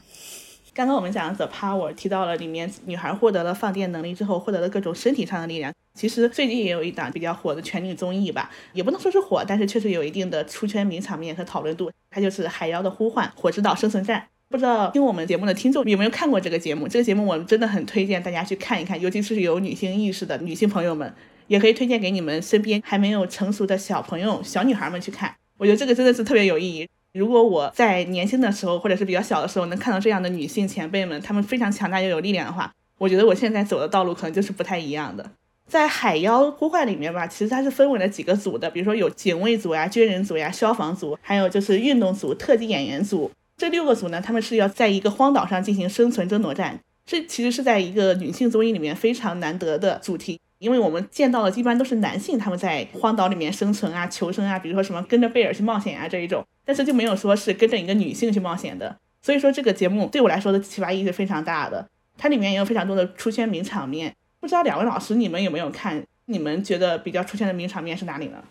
[0.76, 5.72] 刚刚我们讲 The Power 提到了里面女孩获得了放电能力之后，获得了各种身体上的力量。
[5.94, 11.90] 其实最近也有一档比较火的全女综艺吧，也不能说是火，但是确实有一定的出圈名场面和讨论度。
[12.10, 14.20] 它就是《海妖的呼唤：火之岛生存战》。
[14.50, 16.86] 不知道听我们节目的听众有没有看过这个节目？
[16.86, 21.10] 这个节目我们真的很推荐大家去看一看，尤其是有女性意识的女性朋友们，
[21.46, 25.34] 也可以推荐给你们身边还没有成熟的小朋友、小女孩们去看。
[25.56, 26.86] 我觉得这个真的是特别有意义。
[27.16, 35.30] 如果我在年轻的时候，或者是比较小的时候，能看到这样的女性前辈们，她们非常强大又有力量的话，我觉得我现在走的道路可能就是不太一样的。
[35.66, 43.30] 在海妖呼唤里面吧，其实它是分为了几个组的，比如说有警卫组呀、军人组呀、消防组，还有就是运动组、特技演员组。
[43.56, 46.78] 这六个组呢，他们是要在一个荒岛上进行生存争夺战。
[47.06, 58.96] 这其实是在一个女性综艺里面非常难得的主题，因为我们见到的一般都是男性他们在荒岛里面生存啊、求生啊，比如说什么跟着贝尔去冒险啊这一种，但是就没有说是跟着一个女性去冒险的。
[59.20, 64.14] 所以说这个节目对我来说的启发意义是非常大的，它里面也有非常多的出圈名场面。
[64.40, 66.04] 不知道两位老师你们有没有看？
[66.28, 68.42] 你们觉得比较出圈的名场面是哪里呢？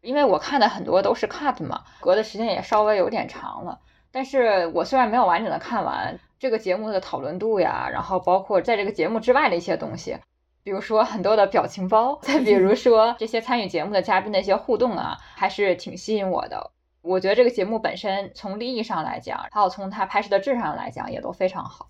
[0.00, 3.80] 因为我看的很多都是 cut 嘛，隔的时间也稍微有点长了。
[4.12, 10.18] 但是我虽然没有完整的看完这个节目的讨论度呀，然后包括在这个节目之外的一些东西，
[10.62, 16.70] 比如说很多的表情包，再比如说这些参与节目的嘉宾的一些互动啊，还是挺吸引我的。
[17.02, 21.88] 我觉得这个节目本身从利益上来讲，还有从它拍摄的质上来讲，也都非常好。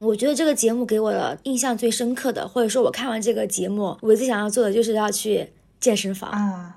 [0.00, 6.76] 我觉得这个节目给我的印象最深刻的，或者说我看完这个节目，我最想要做的就是要去健身房啊。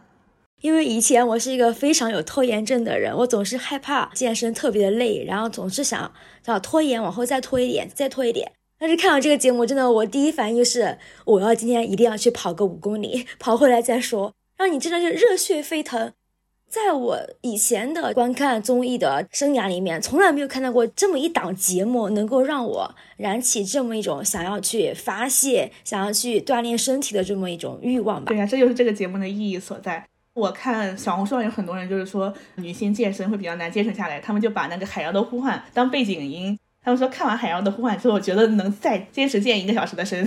[0.62, 6.10] 因为以前我是一个非常有拖延症的人，我总是害怕健身特别的累，然后总是想
[6.46, 8.52] 要拖延，往后再拖一点，再拖一点。
[8.84, 16.12] 但是看完这个节目，真的，我第一反应就是我要今天一定要去跑个五公里，跑回来再说，让你真的是热血沸腾。
[16.68, 28.26] 在我以前的观看综艺的生涯里面，从来没有看到过这么一档节目能够让我燃起这么一种想要去发泄、想要去锻炼身体的这么一种欲望吧。
[28.28, 30.06] 对呀，这就是这个节目的意义所在。
[30.34, 36.60] 我看小红书上有很多人就是说女性健身会比较难坚持下来，他们就把那个海妖的呼唤当背景音。
[36.84, 40.24] 他们说看完海妖的呼唤之后，觉得能再坚持健一个小时的身。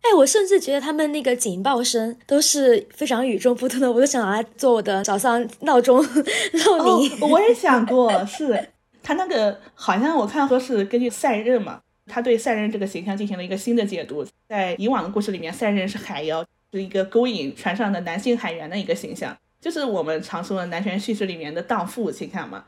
[0.00, 7.20] 哎，我甚至觉得他们那个警报声都是非常与众不同的，我都想拿来做我的早上闹钟闹铃。
[7.20, 8.70] 我也想过，是
[9.02, 14.26] 他那个好像我看说是根据赛壬嘛，他对赛壬这个形象进行了一个新的解读。
[14.48, 16.44] 在以往的故事里面，赛壬是海妖。
[16.72, 22.64] 是一个勾引船上的男性海员的一个形象，就是我们常说的男权叙事里面的荡妇形象嘛。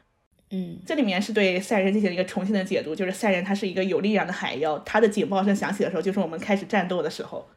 [0.50, 7.48] 嗯，这里面是对赛人进行了一个重新的解读，就是赛人他是一个有力量的海妖，他的警报声响起的时候，就是我们开始战斗的时候。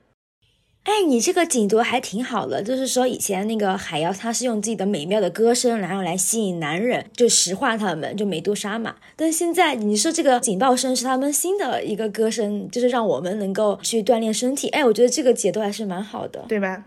[0.83, 8.95] 哎，你这个解读还挺好的，就是说以前那个海妖，他是用自己的美妙的歌声，然后来吸引男人，就石化他们，就美杜莎嘛。
[9.15, 14.69] 但现在你说这个警报声是他们新的一个歌声，就是让我们能够去锻炼身体。
[14.69, 16.85] 哎，我觉得这个解读还是蛮好的，对吧？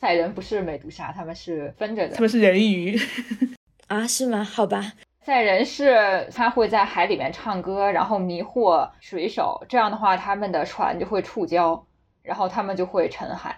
[0.00, 2.98] 赛人不是美杜莎，他们是分着的，他们是人鱼
[3.88, 4.06] 啊？
[4.06, 4.42] 是吗？
[4.42, 4.92] 好吧，
[5.24, 11.80] 赛人是他会在海里面唱歌，然后迷惑水手，这样的话他们的船就会触礁。
[12.24, 13.54] 然后他们就会沉海，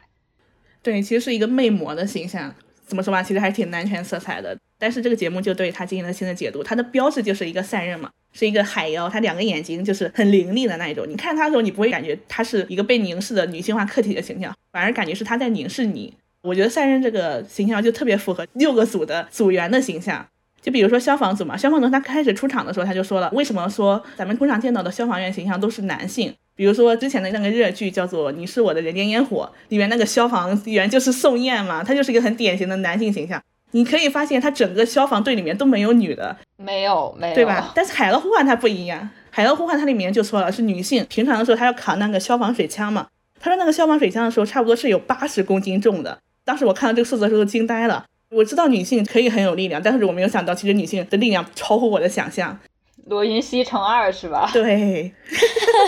[0.83, 2.53] 对，其实是一个魅魔的形象，
[2.85, 4.59] 怎么说吧，其实还是挺男权色彩的。
[4.77, 11.07] 但是这个节目就对他进行了新的解读，他的标志就是一个赛壬嘛，是一个海妖，他两个眼睛就是很凌厉的那一种。
[11.09, 16.13] 你看他的时候，你不会感觉他是一个被凝视的女性化客体的形象，反而感觉是他在凝视你。
[16.43, 20.27] 我觉得赛壬这个形象就特别符合六个组的组员的形象。
[20.67, 26.35] 就比如说消防组嘛，消防组他开始出场的时候，他就说了，为什么说咱们通常见到的消防员形象都是男性？
[26.57, 33.41] 比如说之前的那个热剧叫做《你是我的人间烟火》，里面那个消防员就是宋焰嘛，他就是一个很典型的男性形象。
[33.71, 37.71] 你可以发现他整个消防队里面都没有女的，没有，没有，对吧？
[37.77, 39.01] 但是《海盗呼唤》它不一样，
[39.31, 43.07] 《海盗呼唤》它里面就说了是女性，平常的时候她要扛那个消防水枪嘛。
[43.39, 46.19] 他说那个消防水枪的时候差不多是有八十公斤重的。
[46.45, 48.05] 当时我看到这个数字的时候都惊呆了。
[48.31, 52.59] 我知道女性可以很有力量，但是我没有想到其实女性的力量超乎我的想象。
[53.07, 54.51] 罗云熙乘二是吧？
[54.53, 55.13] 对，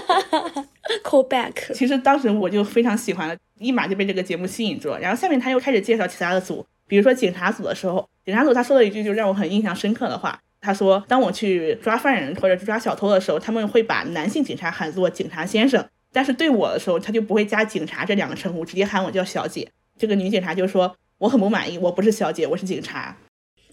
[1.02, 1.52] Call back。
[1.74, 5.00] 其实当时我就非常喜欢了，立马就被这个节目吸引住了。
[5.00, 19.68] 然后下面他又开始介绍其他的组，比如说警察组的时候，警察组他说了一句就让我很印象深刻的话，他说：“当我去抓犯人或者抓小偷的时候，他们会把男性警察喊作警察先生，但是对我的时候，他就不会加警察这两个称呼，直接喊我叫小姐。”
[19.98, 23.16] 这个女警察就说：“我很不满意，我不是小姐，我是警察。”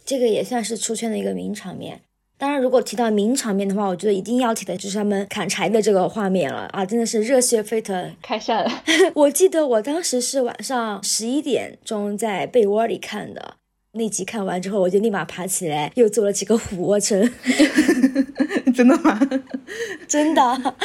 [0.05, 2.01] 这个也算是出圈的一个名场面。
[2.37, 6.85] 当然，如果提到名场面的话，我觉得一定要提的就是他们砍柴的这个画面了啊！
[6.85, 8.13] 真的是热血沸腾。
[8.21, 8.69] 开扇。
[9.15, 13.55] 我记得我当时是晚上十一点钟在被窝里看的
[13.93, 17.31] 那集，看完之后我就立马爬起来，又做了几个俯卧撑。
[18.75, 19.17] 真的吗？
[20.05, 20.75] 真的，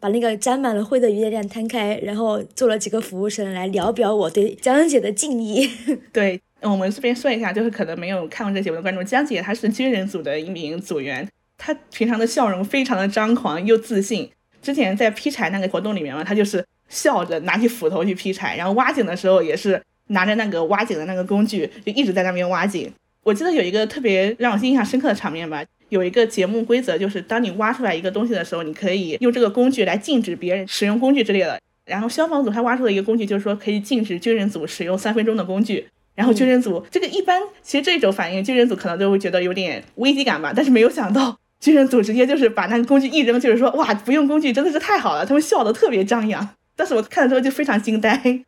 [0.00, 5.70] 把那个沾满了灰的瑜伽垫摊开，然后做了几个俯卧撑来聊表我对江姐的敬意。
[6.12, 6.40] 对。
[6.62, 11.26] 我们这边说一下，就是可能没有看过这节目的观众，江姐她是军人组的一名组员，
[11.56, 14.30] 她平常的笑容非常的张狂又自信。
[14.60, 22.92] 之前在劈柴那个活动里面嘛，她就是笑着拿起斧头去劈柴，然后挖井的时候也是拿着那个挖井的那个工具，就一直在那边挖井。
[23.22, 31.60] 我记得有一个特别让我印象深刻的场面吧，有一个节目规则就是，当你挖出来一个东西的时候，你可以用这个工具来禁止别人使用工具之类的。
[31.84, 35.86] 然后消防组他挖出了一个工具，就是说可以禁止军人组使用三分钟的工具。
[36.14, 40.52] 然后军人组这个一般，其实这种反应，军人组可能都会觉得有点危机感吧。
[40.54, 46.50] 但是没有想到，军人组直接就是把那个工具一扔，就是说哇，不用工具真的是太好了，他们笑得特别张扬。
[46.76, 48.44] 但是我看了之后就非常惊呆，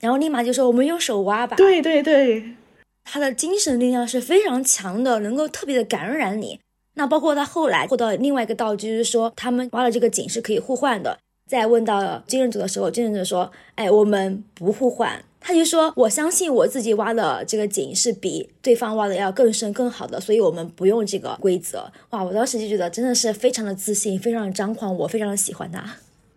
[0.00, 1.56] 然后立马就说我们用手挖吧。
[1.56, 2.54] 对对对，
[3.04, 6.58] 他的精神力量是非常强的，能够特别的感染你。
[7.00, 11.18] 那包括他后来获得另外一个道具，就是说他们挖的这个井是可以互换的。
[11.48, 25.82] 在问到金人组的时候，金人组说：“哎，我们不互换。”他就说：“我相信我自己挖的这个井是比对方挖的要更深更好的，所以我们不用这个规则。”哇，我当时就觉得真的是非常的自信，非常的张狂，我非常的喜欢他。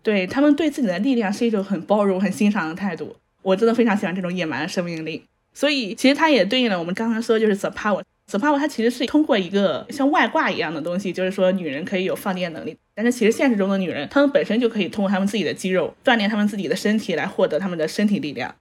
[0.01, 5.26] 对他们对自己的力量是一种很包容、很欣赏的态度，我真的非常喜欢这种野蛮的生命力。
[5.53, 8.01] 所以其实它也对应了我们刚刚说，就是 the power。
[8.30, 18.55] The power 它其实是通过一个像外挂一样的东西，就是说女人可以有放电能力，但是其实现实中的女人，她们本身就可以通过她们自己的肌肉锻炼她们自己的身体来获得她们的身体力量。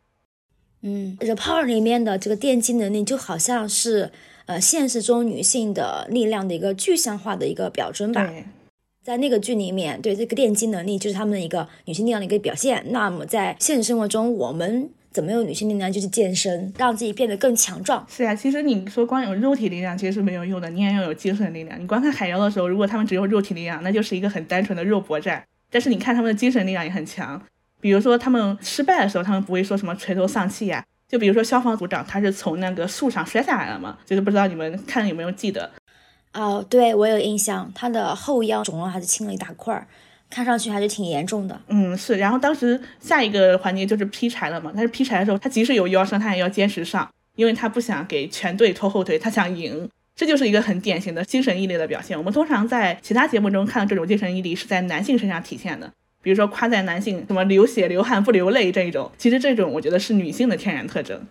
[0.83, 4.11] 嗯，the power 里面的这个电击能力就好像是
[4.47, 8.29] 呃现实中女性的力量的一个具象化的一个表征吧。
[9.05, 12.85] 在那个剧里面，对这个电击能力就是她们的一个女性力量的一个表现。
[12.91, 15.93] 那么在现实生活中，我们怎么用女性力量？
[15.93, 18.05] 就是健身，让自己变得更强壮。
[18.09, 21.81] 是呀，其实你说光有肉体力量其实是没有用的，你也要有精神力量。
[21.81, 25.45] 你观看海妖的时候，如果他们只有肉体力量，那就是一个很单纯的肉搏战。
[25.71, 27.41] 但是你看他们的精神力量也很强，
[27.81, 30.85] 比如说他们失败的时候，他们不会说什么垂头丧气呀。
[31.09, 35.71] 就比如说消防组长，他是从那个树上摔下来了嘛，就是不知道你们看有没有记得。
[36.33, 39.87] 哦，对我有印象，他的后腰肿了还是青了一大块儿，
[40.33, 41.61] 看上去还是挺严重的。
[41.69, 42.17] 嗯，是。
[42.17, 49.89] 然后当时下一个环节就是劈柴了嘛，但是劈柴的时候，他即使有腰伤，他也要坚持上，因为他不想给全队拖后腿，他想赢。
[50.15, 52.17] 这就是一个很典型的精神毅力的表现。
[52.17, 61.27] 我们通常在其他节目中看到这种精神毅力是在男性身上体现的，比如说夸赞男性什么流血流汗不流泪这一种，其实这种我觉得是女性的天然特征。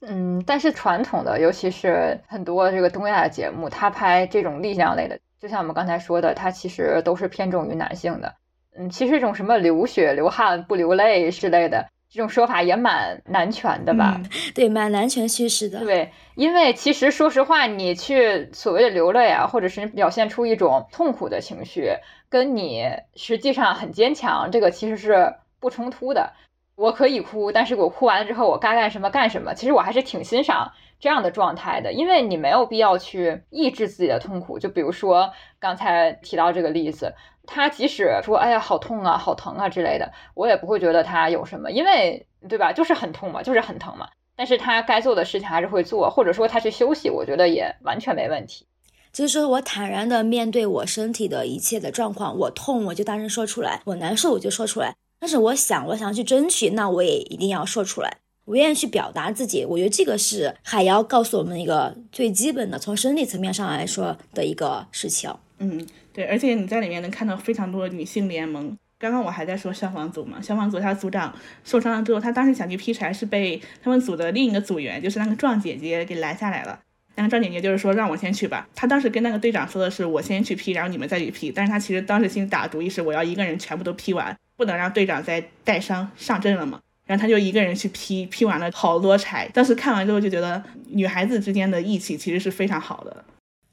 [0.00, 8.34] 嗯，但是传统的，尤其是很多这个东亚的节目，他拍这种力量类的，就像我们刚才说的，它其实都是偏重于男性的。
[8.74, 14.18] 嗯，其实这种什么流血流汗不流泪之类的这种说法也蛮男权的吧？
[14.54, 15.80] 对，蛮男权叙事的。
[15.80, 21.90] 对，因为其实说实话，你去所谓的流泪啊，或者是表现出一种痛苦的情绪，
[22.30, 26.32] 跟你实际上很坚强，这个其实是不冲突的。
[26.76, 29.54] 我可以哭，但是我哭完了之后，我该干什么干什么。
[29.54, 34.58] 其实我还是挺欣赏这样的状态的，因为你没有必要去抑制自己的痛苦。
[34.58, 37.14] 就比如说刚才提到这个例子，
[37.46, 42.72] 他即使说“哎呀，好痛啊，好疼啊”之类的，我也不会觉得他有什么，因为对吧？
[42.72, 44.08] 就是很痛嘛，就是很疼嘛。
[44.34, 48.66] 但是他该做的事情还是会做，或者说他去休息，我觉得也完全没问题。
[49.12, 54.96] 就是我坦然的面对我身体的一切的状况，我痛我就大声说出来，我难受我就说出来。
[55.18, 59.64] 但是我想，我想去争取，那我也一定要说出来，我愿意去表达自己。
[59.64, 65.32] 我觉得这个是海妖告诉我们一个最基本的，从生理层面上来说的一个事情。
[65.58, 68.76] 嗯，对，而且你在里面能看到非常多的女性联盟。
[68.98, 76.80] 刚刚我还在说消防组嘛，消防组他组长受伤了之后，他当时想去劈柴，是被他们组的另一个组员，就是那个壮姐姐给拦下来了。
[77.16, 78.68] 那个壮姐姐就是说让我先去吧。
[78.74, 81.52] 他当时跟那个队长说的是我先去劈，然后你们再去劈。
[81.52, 84.36] 但是他其实当时心里打主意是我要一个人全部都劈完。
[84.56, 86.80] 不能让队长再带伤上阵了嘛？
[87.06, 89.46] 然后他就一个人去劈，劈完了好多柴。
[89.52, 93.24] 当时看完之后就觉得女孩子之间的义气其实是非常好的。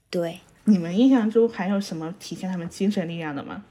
[0.09, 3.63] 对，你们印象中还有什么体现他们精神力量的吗？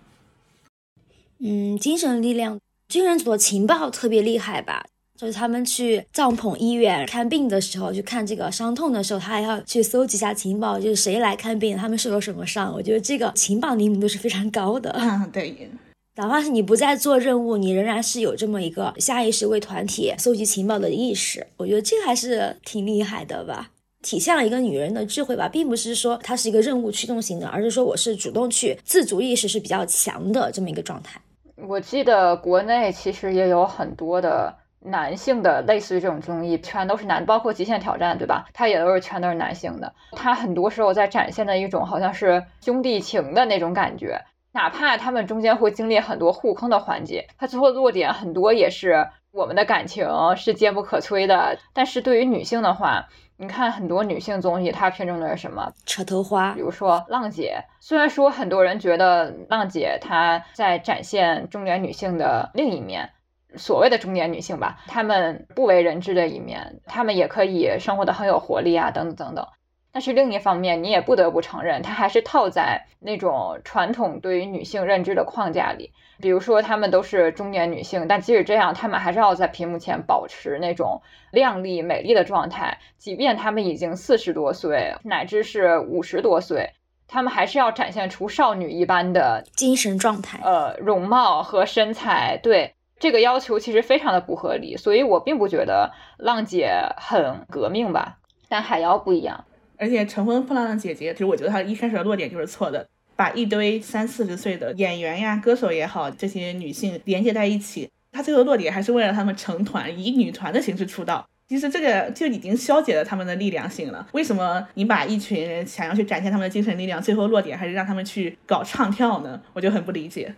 [1.41, 2.59] 嗯，精神力量，
[2.89, 4.85] 军人组的情报特别厉害吧？
[5.19, 12.73] 就是他们去帐篷医院看病的时候，去看这个伤痛的时候，他还要去搜集一下情报，就是谁来看病，他们受了什么伤。
[12.73, 14.91] 我觉得这个情报灵敏度是非常高的。
[14.99, 15.71] 嗯，对。
[16.17, 21.47] 哪怕是你不再做任务，你仍然是有这么一个下意识为团体搜集情报的意识。
[21.57, 23.71] 我觉得这个还是挺厉害的吧，
[24.03, 31.21] 体现了一个女人的智慧吧，并不是说她是一个任务驱动型的，而是说我是主动去自主意识是比较强的这么一个状态。
[31.57, 38.47] 我记得国内其实也有很多的男性的类似于这种综艺，全都是男，包括《极限挑战》，对吧？
[38.53, 44.21] 他也都是全都是男性的，他很多时候在展现的一种好像是兄弟情的那种感觉。
[44.53, 51.59] 哪怕他们中间会经历很多互坑的环节，他最后落点很多也是我们的感情是坚不可摧的。
[51.73, 53.07] 但是对于女性的话，
[53.37, 55.73] 你看很多女性综艺，它偏重的是什么？
[55.87, 56.53] 扯头花。
[56.53, 63.11] 比如说浪姐，虽然说很多人觉得浪姐她在展现中年女性的另一面，
[63.57, 69.47] 所谓的中年女性吧，她们不为人知的一面，她们也可以生活的很有活力啊，等等等等。
[69.93, 75.93] 但是另一方面，你也不得不承认，它还是套在那种传统对于女性认知的框架里。
[76.21, 82.79] 比如说，她们都是中年女性，但即使这样，她们还是要在屏幕前保持那种靓丽美丽的状态。
[82.99, 86.75] 即便她们已经四十多岁，乃至是五十多岁，
[87.09, 92.39] 她们还是要展现出少女一般的精神状态，呃，容貌和身材。
[92.43, 98.19] 对这个要求其实非常的不合理，所以我并不觉得浪姐很革命吧。
[98.51, 99.45] 但海妖不一样，
[99.81, 102.87] 而且《乘风破浪的姐姐》其实我觉得她一开始的落点就是错的，
[103.17, 111.27] 把一堆三四十岁的演员呀、歌手也好，这些女性连接在一起，她最后落点还是为了她们成团，以女团的形式出道。
[111.49, 114.07] 其实这个就已经消解了他们的力量性了。
[114.13, 119.41] 为什么你把一群人想要去展现他们的精神力量，最后落点还是让他们去搞唱跳呢？
[119.55, 120.33] 我就很不理解。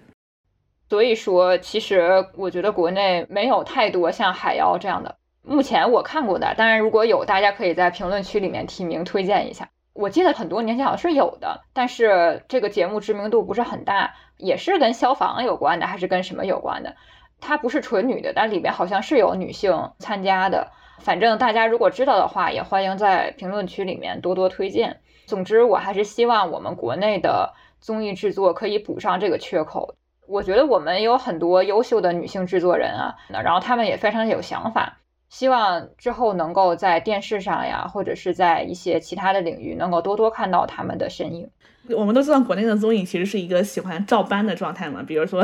[0.89, 5.16] 所以说，其实我觉得国内没有太多像海妖这样的。
[5.43, 9.69] 目前我看过的，当然如果有，大家可以在评论区里面提名推荐一下。
[9.93, 16.94] 我记得很多年前好像是有的，但是这个节目知名度不是很大，也是跟消防有关的，还是跟什么有关的？
[17.40, 20.70] 它不是纯女的，但里面好像是有女性参加的。
[21.01, 25.01] 反正大家如果知道的话，也欢迎在评论区里面多多推荐。
[25.27, 29.97] 总之，我还是希望我们国内的综艺制作可以补上这个缺口。
[30.28, 34.98] 我觉得我们有很多优秀的女性制作人啊，然后他们也非常有想法。
[35.32, 41.48] 希望之后能够在电视上呀，或者是在一些其他的领域，能够多多看到他们的身影。
[41.88, 45.02] 我们都知道，国内的综艺其实是一个喜欢照搬的状态嘛。
[45.02, 45.42] 比如说，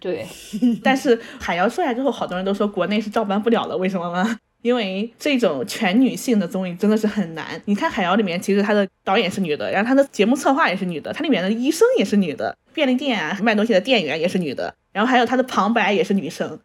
[0.00, 0.26] 对，
[0.82, 4.38] 但是海瑶出来之后，好多人都说国内是照搬不了的，为什么吗？
[4.62, 7.44] 因为这种全女性的综艺真的是很难。
[7.66, 16.58] 你看《海妖》里面，其实她的导演是女的，然后她的节目策划也是女的，它里面的医生也是女的，便利店啊卖东西的店员也是女的，然后还有她的旁白也是女生。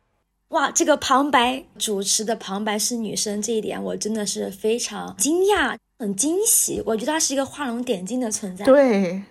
[0.52, 6.82] 哇，这个旁白主持的旁白是女生，这一点我真的是非常惊讶，很惊喜。
[6.86, 8.66] 我觉得她是一个画龙点睛的存在。
[8.66, 9.24] 对，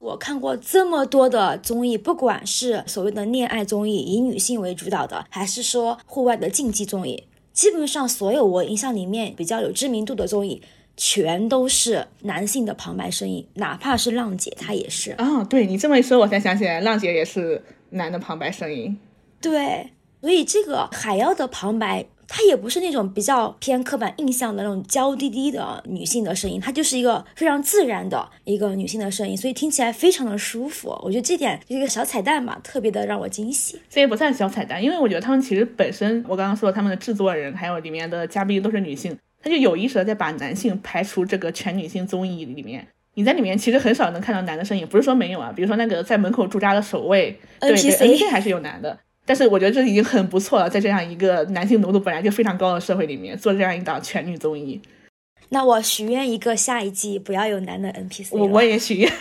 [0.00, 7.24] 我看过这么多的综艺，不管是所谓的恋爱综艺，以女性为主导的，还是说户外的竞技综艺。
[7.52, 10.60] 基本上所有我印象里面比较有知名度的综艺，
[10.96, 15.12] 全都是男性的旁白声音，哪怕是浪姐，她也是。
[15.12, 18.98] 啊，对你这么一说，我才想起来，浪姐也是男的旁白声音。
[19.40, 19.92] 对，
[20.24, 22.06] 所以这个海妖的旁白。
[22.26, 30.98] 她也不是那种比较偏刻板印象的那种娇滴滴的女性的声音，她就是一个非常自然的一个女性的声音，所以听起来非常的舒服。
[31.02, 33.78] 我觉得这点一个小彩蛋吧，特别的让我惊喜。
[33.90, 42.88] 这也不算小彩蛋，因为我觉得他们其实本身，我刚刚说他们的制作人还有里面的嘉宾都是女性，他就有意识的在把男性排除这个全女性综艺里面。
[43.16, 48.98] 你在里面其实很少能看到男的身影，不是说没有啊，比如说那个在门口驻扎的守卫，对对，NPC 还是有男的。
[49.26, 54.80] 但是我觉得这已经很不错了，在这样一个男性浓度本来就非常高的社会里面，做这样一档全女综艺。
[55.50, 58.28] 那我许愿一个下一季不要有男的 NPC。
[58.32, 59.12] 我我也许愿。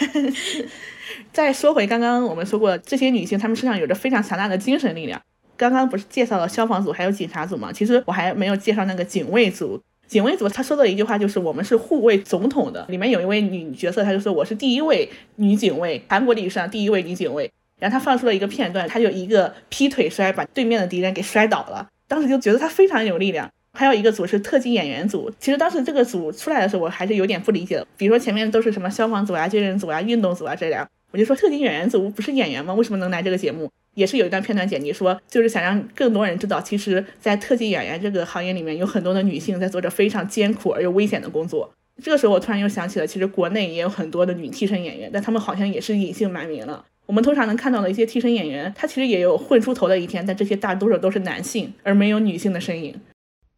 [1.32, 5.22] 再说回刚刚我们说过，这些女性她们身上有着非常强大的精神力量。
[5.56, 7.72] 刚刚不是介绍了消防组还有警察组吗？
[7.72, 9.80] 其实我还没有介绍那个警卫组。
[10.08, 12.86] 警卫组他说的一句话就是我们是护卫总统的。
[12.90, 17.50] 里面有一位女角色，她就说我是第一位女警卫，韩国历史上第一位女警卫。
[17.80, 21.88] 然后他放出了一个片段，他就一个劈腿摔，把对面的敌人给摔倒了。
[22.08, 23.50] 当时就觉得他非常有力量。
[23.76, 27.88] 还有一个组是特技演员组，其实当时这个组出来的时候，我还是有点不理解的。
[27.98, 32.72] 比如说前面都是什么消防组啊、军人组啊、运动组啊这样，我就说特技演员组不是演员吗？
[32.76, 33.68] 为什么能来这个节目？
[33.95, 41.72] 也是有一段片段剪辑说，就是想让更多人知道，其实，在特技演员这个行业里面，有很多的女性在做着非常艰苦而又危险的工作。
[42.04, 46.86] 这个时候，我突然又想起了，其实国内也有很多的女替身演员，但她们好像也是隐姓埋名了。
[47.06, 53.00] 我们通常能看到的一些替身演员，他其实也有混出头的一天，但这些大多数都是男性，而没有女性的身影。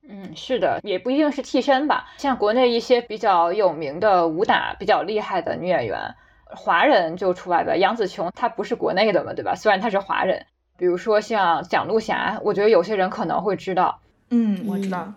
[0.08, 2.14] 嗯，是的，也不一定是替身吧。
[2.18, 6.16] 像国内一些比较有名的武打比较厉害的女演员，
[6.46, 7.76] 华人就除外吧。
[7.76, 9.56] 杨紫琼她不是国内的嘛，对吧？
[9.56, 10.46] 虽然她是华人。
[10.78, 14.02] 比如说像蒋璐霞，我觉得有些人可能会知道。
[14.30, 15.14] 嗯，我知道。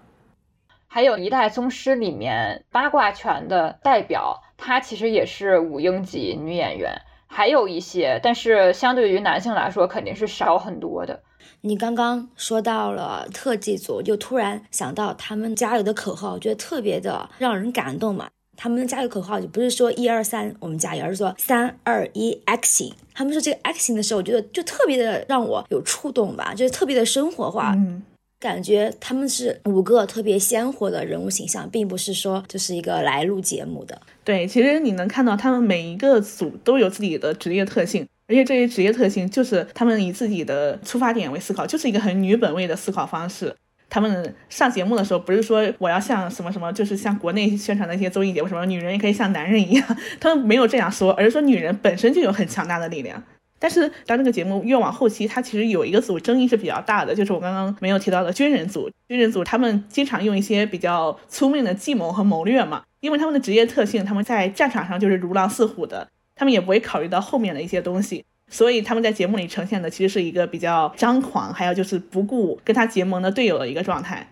[0.87, 7.03] 还有一代宗师里面八卦拳的代表，她其实也是五英级女演员。
[7.29, 11.21] 还有一些，但是相对于男性来说，肯定是少很多的。
[11.61, 18.29] 你刚刚说到了特技组，就突然想到他们加油的口号，我觉得特别的让人感动嘛。
[18.57, 22.93] 他们的加油口号就不是说一二三我们加油，而是说三二一 action。
[23.15, 27.73] 他们说这个 action 的时候，我觉得就特别的让我有触动吧，就是特别的生活化。
[27.77, 28.03] 嗯。
[28.41, 34.01] 感觉他们是五个特别鲜活的人物形象，并不是说就是一个来录节目的。
[34.23, 43.55] 对，其实你能看到他们每一个组都有自己的职业特性，而且这些职业特性就是他们以自己的出发点为思考，就是一个很女本位的思考方式。
[43.91, 53.25] 他们上节目的时候不是说我要像什么什么，就是像国内宣传的一些综艺节目，什么女人也可以像男人一样， 他们没有这样说，而是说女人本身就有很强大的力量。
[53.59, 58.91] 但是当这个节目越往后期，它其实有一个组争议是比较大的，就是我刚刚没有提到的军人组。
[59.09, 66.09] 军人组他们经常用一些比较聪明的计谋和谋略嘛，因为他们的职业特性，他们在战场上就是如狼似虎的。
[66.35, 68.25] 他们也不会考虑到后面的一些东西。
[68.51, 74.27] 所以他们在节目里呈现的其实是一个比较张狂，还有就是不顾跟他结盟的队友的一个状态。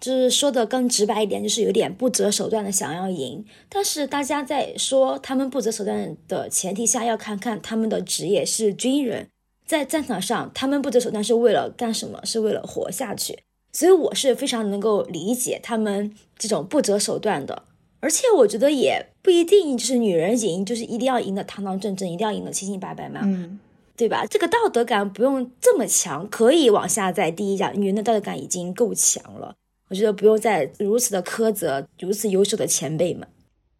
[0.00, 3.44] 就是说的更直白一点，就是有点不择手段的想要赢。
[3.68, 9.28] 但是大家在说他们不择手段的前提下，要看看他们的职业是军人，
[9.66, 12.20] 在战场上他们不择手段是为了干什么？
[12.24, 13.38] 是为了活下去。
[13.72, 17.64] 所以我是非常能够理解他们这种不择手段的。
[18.00, 23.60] 而且我觉得也不一定就是女人赢就是一定要赢得堂堂正正，一定要赢得清清白白嘛，嗯，
[23.94, 24.24] 对吧？
[24.24, 27.70] 这个道德感不用这么强，可以往下再低一下。
[27.72, 29.54] 女人的道德感已经够强了。
[29.90, 33.28] 我觉得不用再如此的苛责如此优秀的前辈们。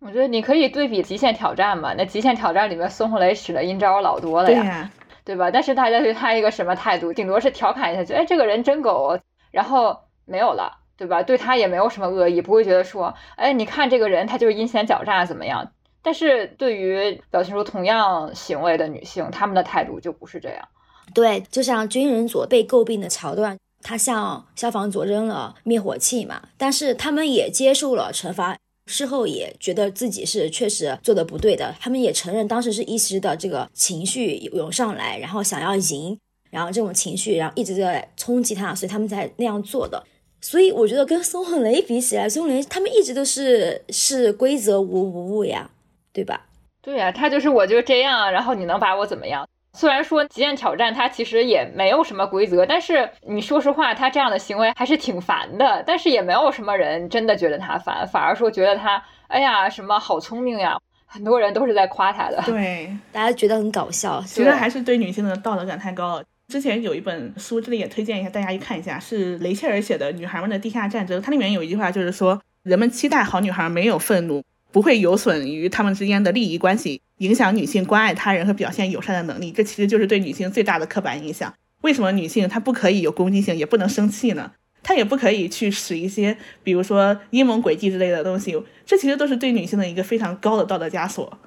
[0.01, 4.91] 我觉得你可以对比《极限挑战》嘛，那《极限挑战》里面孙红雷使的阴招老多了呀，
[5.25, 5.51] 对吧？
[5.51, 7.13] 但是大家对他一个什么态度？
[7.13, 9.19] 顶多是调侃一下，觉得哎这个人真狗，
[9.51, 11.23] 然后没有了，对吧？
[11.23, 15.71] 对他也没有什么恶意，不会觉得说哎你看这个人他就是阴险狡诈怎么样？
[16.03, 20.67] 但是对于表现出同样行为的女性，她们的态度就不是这样。
[21.15, 23.59] 对，就像军人组被诟病的桥段。
[23.83, 36.19] 他向消防组扔了灭火器嘛，但是他们也接受了惩罚，事后也觉得自己是确实做的不对的，他们也承认当时是一时的这个情绪涌上来，然后想要赢，
[36.51, 40.05] 然后这种情绪然后一直在冲击他，所以他们才那样做的。
[40.41, 45.71] 所以我觉得跟孙红雷比起来，孙红雷他们一直都是是规则无无误呀，
[46.13, 46.47] 对吧？
[46.83, 49.47] 对呀，他就是我就这样，然后你能把我怎么样？
[49.73, 55.83] 虽然说极限挑战它其实也没有什么规则，但是你说实话，他这样的行为还是挺烦的。
[55.87, 60.77] 但是也没有什么人真的觉得他烦，反而说觉得他，哎呀，什么好聪明呀！
[61.07, 62.43] 很多人都是在夸他的。
[62.47, 64.21] 对， 大家觉得很搞笑。
[64.23, 66.25] 觉得还是对女性的道德感太高了。
[66.49, 74.43] 之前有一本书，这里也推荐一下，大家去看一下，是雷切尔写的《女孩们的地下战争》，它里面有一句话就是说，人们期待好女孩没有愤怒。
[74.73, 79.51] 不会有损于他们之间的利益关系，影响女性关爱他人和表现友善的能力。
[79.51, 81.53] 这其实就是对女性最大的刻板印象。
[81.83, 84.53] 为什么女性她不可以有攻击性，也不能生气呢？
[84.83, 88.61] 她也不可以去使一些，比如说阴谋诡计之类的东西。
[88.87, 91.39] 这其实都是对女性的一个非常高的道德枷锁。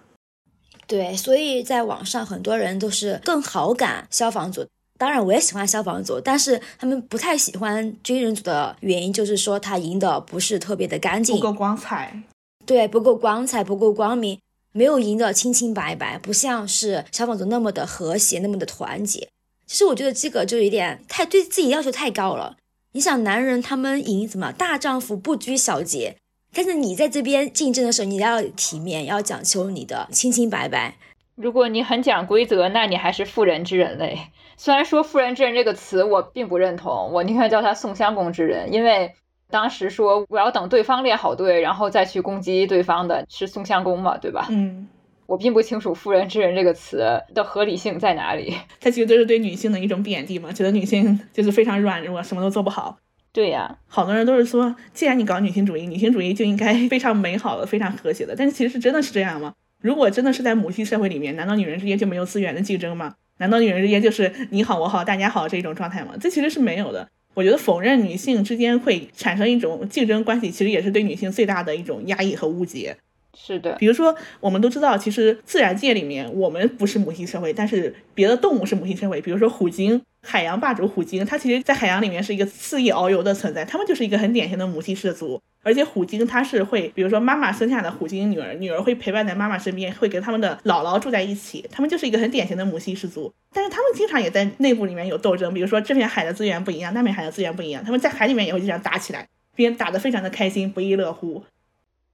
[0.86, 4.66] 对，所以在网上很多人都是更好感消防组。
[4.98, 12.22] 当然，我也喜欢消防组，但是他们不太喜欢军人组的原因就是说他赢的不是特别的干净，不够光彩。
[12.65, 14.40] 对，不够光彩，不够光明，
[14.72, 19.27] 没有赢得清清白白，不像是消防组那么的和谐，那么的团结。
[19.65, 22.57] 其实我觉得这个就有点太对自己要求太高了。
[22.94, 24.52] 你想，男人他们赢什么？
[24.52, 26.18] 大丈夫不拘小节，
[26.53, 30.95] 但是你在这边竞争的时候，你要体面，要讲求你的清清白白。
[31.35, 34.27] 如果你很讲规则，那你还是妇人之仁嘞。
[34.56, 39.15] 虽然说“妇人之仁”这个词我并不认同，我宁愿叫他宋襄公之仁，因为。
[39.54, 44.48] 当时说我要等对方列好队，然后再去攻击对方的是宋襄公嘛，对吧？
[44.50, 44.88] 嗯，
[45.28, 48.58] 我并不清楚“妇人之仁”这个词的合理性在哪里。
[48.82, 52.98] 它其实就是对女性的一种贬低嘛，觉得女性就是非常软弱，什么都做不好。
[53.32, 58.34] 对呀，好多人都是说，既然你搞女性主义，女性主义就应该非常美好的、非常和谐的。
[58.36, 59.54] 但是其实是真的是这样吗？
[59.80, 63.14] 如果真的是在母系社会里面，难道女人之间就没有资源的竞争吗？
[63.38, 66.16] 难道女人之间就是你好我好大家好这种状态吗？
[66.20, 67.08] 这其实是没有的。
[67.34, 72.96] 我觉得否认女性之间会产生一种竞争关系，其实也是对女性最大的一种压抑和误解。
[73.36, 79.20] 是的，比如说，我们都知道，其实自然界里面我们不是母系社会，但是别的动物是母系社会。
[79.20, 85.41] 比如说虎鲸，海洋霸主虎鲸，它其实在海洋里面是一个肆意遨游的存在，它们就是一个很典型的母系氏族。
[85.66, 93.34] 而且虎鲸它是会，比如说妈妈生下的虎鲸女儿，女儿会陪伴在妈妈身边，会跟他们的姥姥住在一起，他们就是一个很典型的母系氏族。
[93.54, 101.44] 但是他们经常也在内部里面有斗争，比如说这片海的资源不一样，那片海的资源不一样，他们在海里面也会经常打起来，并打得非常的开心，不亦乐乎。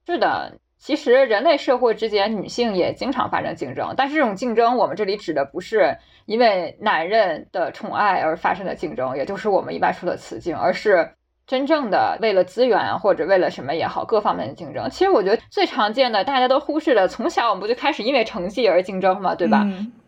[0.06, 5.96] 是的，其实人类社会之间女性也经常发生竞争，但是这种竞争我们这里指的不是
[6.30, 11.10] 因为男人的宠爱而发生的竞争，也就是我们一般说的雌竞，而是。
[11.44, 19.66] 真正的为了资源或者为了什么也好，各方面的竞争，其实我觉得最常见的，大家都忽视的，从小我们不就开始因为成绩而竞争嘛，对吧？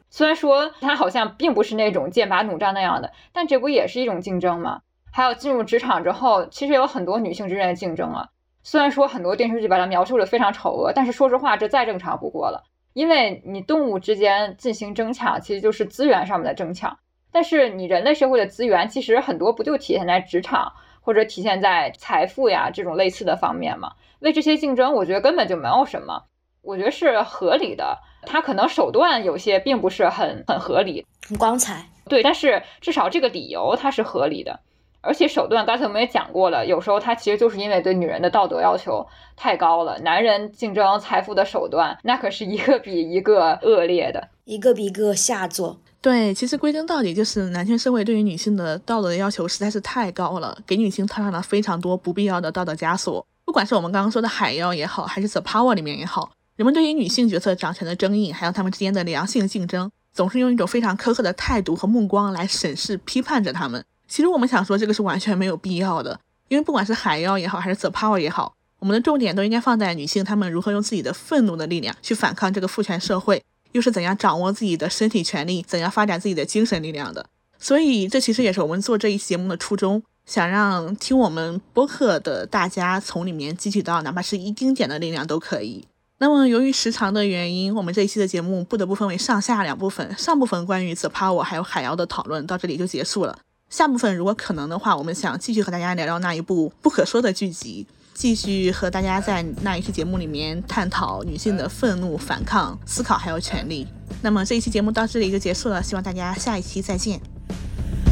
[0.08, 4.82] 虽然说他好像并不是那种剑拔弩张那样的，但这不也是一种竞争吗？
[5.10, 8.28] 还有进入职场之后，其实有很多女性之间的竞争啊。
[8.62, 12.62] 虽然说很多电视剧把它描述的非常丑恶，但是说实话，这再正常不过了。
[12.92, 16.98] 因为你动物之间进行争抢，其实就是资源上面的争抢。
[17.30, 20.72] 但是你人类社会的资源，其实很多不就体现在职场？
[21.04, 23.90] 或者体现在财富呀这种类似的方面嘛？
[24.20, 26.22] 为这些竞争，我觉得根本就没有什么，
[26.62, 27.98] 我觉得是合理的。
[28.24, 34.60] 他可能手段有些并不是很很合理，很光彩，对，但是至少这个理由它是合理的。
[35.02, 39.04] 而且手段刚才我们也讲过了，有时候他其实就是因为对女人的道德要求
[39.36, 45.78] 太高了，男人竞争财富的手段那可是一个比一个恶劣的，一个比一个下作。
[46.00, 53.24] 对，其实归根到底就是男权社会对于女性的道德的要求实在是太高了，给女性套上了非常多不必要的道德枷锁。
[53.44, 63.84] 不管是我们刚刚说的海妖也好，还是 The Power 里面也好，人们对于女性角色掌权的争议，还有他们之间的良性竞争，总是用一种非常苛刻的态度和目光来审视、批判着他们。
[64.12, 77.24] 其实我们想说，这个是完全没有必要的，因为不管是海妖也好，还是 The Power 也好，我们的重点都应该放在女性她们如何用自己的愤怒的力量去反抗这个父权社会，又是怎样掌握自己的身体权利，怎样发展自己的精神力量的。
[77.58, 85.88] 所以，这其实也是我们做这一节目的初衷，想让听我们播客的大家从里面汲取到哪怕是一丁点的力量都可以。
[86.18, 93.38] 那么，由于时长的原因，我们这一期的节目不得不分为上下两部分，上部分关于 The Power 还有海妖的讨论到这里就结束了。
[93.72, 103.88] 下部分如果可能的话，我们想继续和大家聊聊那一部不可说的剧集，继续和大家在那一期节目里面探讨女性的愤怒、反抗、思考还有权利。
[104.20, 107.18] 那么这一期节目到这里就结束了，希望大家下一期再见。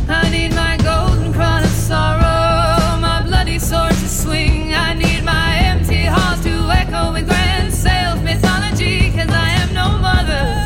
[0.09, 0.25] I
[9.61, 10.60] am no mother.